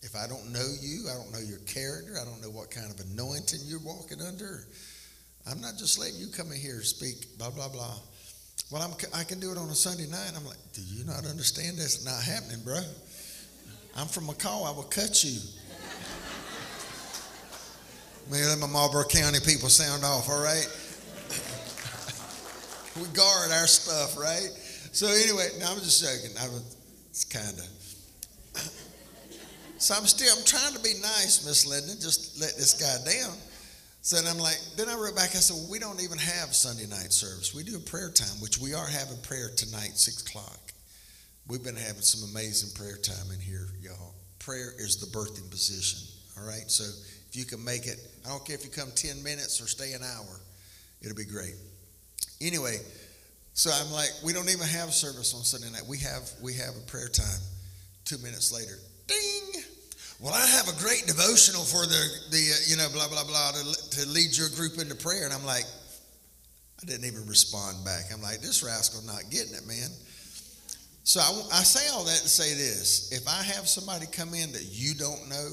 [0.01, 2.91] If I don't know you, I don't know your character, I don't know what kind
[2.91, 4.67] of anointing you're walking under.
[5.49, 7.95] I'm not just letting you come in here and speak, blah, blah, blah.
[8.69, 10.31] Well, I'm, I can do it on a Sunday night.
[10.35, 12.81] I'm like, do you not understand that's not happening, bro?
[13.95, 14.67] I'm from McColl.
[14.67, 15.39] I will cut you.
[18.29, 20.67] Maybe let my Marlboro County people sound off, all right?
[22.95, 24.49] we guard our stuff, right?
[24.91, 26.37] So anyway, no, I'm just joking.
[26.37, 26.75] I was,
[27.09, 27.65] it's kind of.
[29.79, 33.33] So I'm still, I'm trying to be nice, Miss Linda, just let this guy down.
[34.01, 36.53] So then I'm like, then I wrote back, I said, well, we don't even have
[36.53, 37.55] Sunday night service.
[37.55, 40.59] We do a prayer time, which we are having prayer tonight, 6 o'clock.
[41.47, 44.15] We've been having some amazing prayer time in here, y'all.
[44.39, 45.99] Prayer is the birthing position,
[46.37, 46.69] all right?
[46.69, 46.83] So
[47.29, 47.99] if you can make it,
[48.29, 50.39] I don't care if you come 10 minutes or stay an hour,
[51.01, 51.55] it'll be great.
[52.39, 52.77] Anyway,
[53.53, 55.83] So I'm like, we don't even have service on Sunday night.
[55.85, 57.41] We have we have a prayer time.
[58.05, 59.63] Two minutes later, ding.
[60.21, 63.51] Well, I have a great devotional for the the uh, you know blah blah blah
[63.51, 65.65] to, to lead your group into prayer, and I'm like,
[66.81, 68.13] I didn't even respond back.
[68.13, 69.89] I'm like, this rascal not getting it, man.
[71.03, 74.53] So I, I say all that to say this: if I have somebody come in
[74.53, 75.51] that you don't know,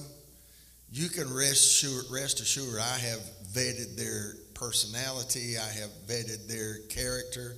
[0.90, 3.20] you can rest sure rest assured I have
[3.52, 7.56] vetted their personality, I have vetted their character,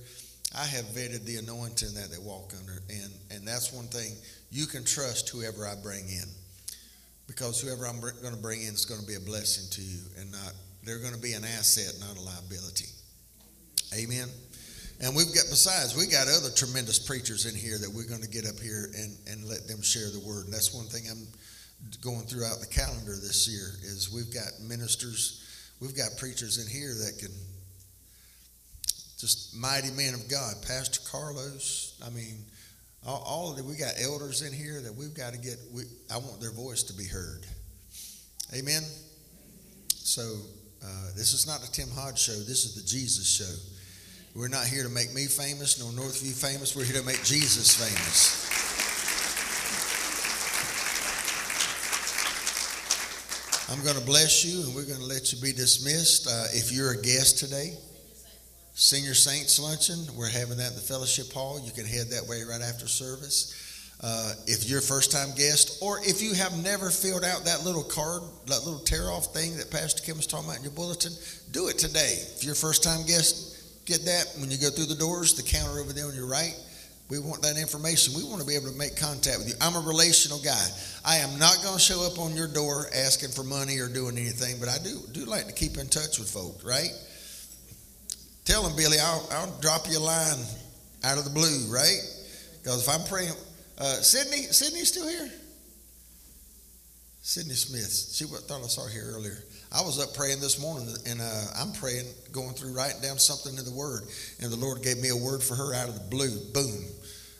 [0.55, 4.13] I have vetted the anointing that they walk under, and and that's one thing
[4.51, 6.25] you can trust whoever I bring in,
[7.27, 9.99] because whoever I'm going to bring in is going to be a blessing to you,
[10.19, 12.87] and not they're going to be an asset, not a liability.
[13.95, 14.27] Amen.
[15.01, 18.29] And we've got besides we got other tremendous preachers in here that we're going to
[18.29, 20.45] get up here and and let them share the word.
[20.45, 21.27] And that's one thing I'm
[22.01, 25.45] going throughout the calendar this year is we've got ministers,
[25.81, 27.31] we've got preachers in here that can
[29.17, 31.99] just mighty men of God, Pastor Carlos.
[32.05, 32.37] I mean,
[33.05, 35.57] all, all of the, we got elders in here that we've got to get.
[35.73, 37.45] We, I want their voice to be heard.
[38.53, 38.81] Amen.
[39.89, 40.21] So
[40.83, 42.33] uh, this is not the Tim Hodge show.
[42.33, 44.39] This is the Jesus show.
[44.39, 46.75] We're not here to make me famous nor Northview famous.
[46.75, 48.58] We're here to make Jesus famous.
[53.71, 56.27] I'm going to bless you and we're going to let you be dismissed.
[56.27, 57.77] Uh, if you're a guest today,
[58.73, 61.61] Senior Saints Luncheon, we're having that in the fellowship hall.
[61.63, 63.53] You can head that way right after service.
[64.01, 67.63] Uh, if you're a first time guest, or if you have never filled out that
[67.63, 70.71] little card, that little tear off thing that Pastor Kim was talking about in your
[70.71, 71.13] bulletin,
[71.51, 72.17] do it today.
[72.35, 75.43] If you're a first time guest, get that when you go through the doors, the
[75.43, 76.57] counter over there on your right.
[77.09, 78.13] We want that information.
[78.15, 79.55] We want to be able to make contact with you.
[79.59, 80.65] I'm a relational guy.
[81.03, 84.15] I am not going to show up on your door asking for money or doing
[84.15, 86.91] anything, but I do do like to keep in touch with folks, right?
[88.45, 90.37] Tell them, Billy, I'll, I'll drop you a line
[91.03, 91.99] out of the blue, right?
[92.61, 93.33] Because if I'm praying,
[93.79, 95.31] uh, Sydney, Sydney still here?
[97.21, 97.91] Sydney Smith.
[98.13, 99.37] She thought I saw her here earlier.
[99.71, 103.55] I was up praying this morning, and uh, I'm praying, going through, writing down something
[103.55, 104.01] in the Word,
[104.41, 106.33] and the Lord gave me a word for her out of the blue.
[106.53, 106.85] Boom.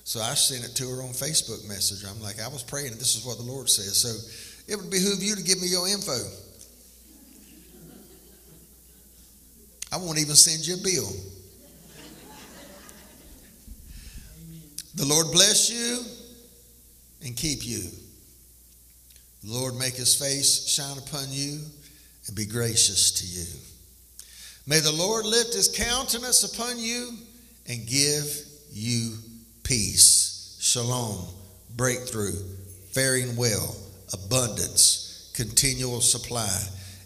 [0.09, 2.03] So I sent it to her on Facebook message.
[2.03, 3.95] I'm like, I was praying, and this is what the Lord says.
[3.95, 4.09] So
[4.67, 6.17] it would behoove you to give me your info.
[9.91, 11.11] I won't even send you a bill.
[14.95, 16.01] The Lord bless you
[17.23, 17.83] and keep you.
[19.43, 21.59] The Lord make his face shine upon you
[22.25, 23.45] and be gracious to you.
[24.65, 27.11] May the Lord lift his countenance upon you
[27.67, 28.25] and give
[28.71, 29.13] you
[29.69, 31.23] peace, shalom,
[31.77, 32.33] breakthrough,
[32.91, 33.75] faring well,
[34.11, 36.59] abundance, continual supply,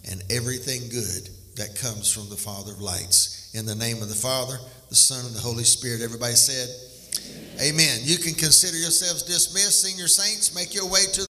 [0.09, 1.27] and everything good
[1.57, 3.51] that comes from the Father of lights.
[3.53, 6.01] In the name of the Father, the Son, and the Holy Spirit.
[6.01, 6.69] Everybody said,
[7.55, 7.75] Amen.
[7.75, 7.99] Amen.
[8.03, 10.55] You can consider yourselves dismissed, senior saints.
[10.55, 11.27] Make your way to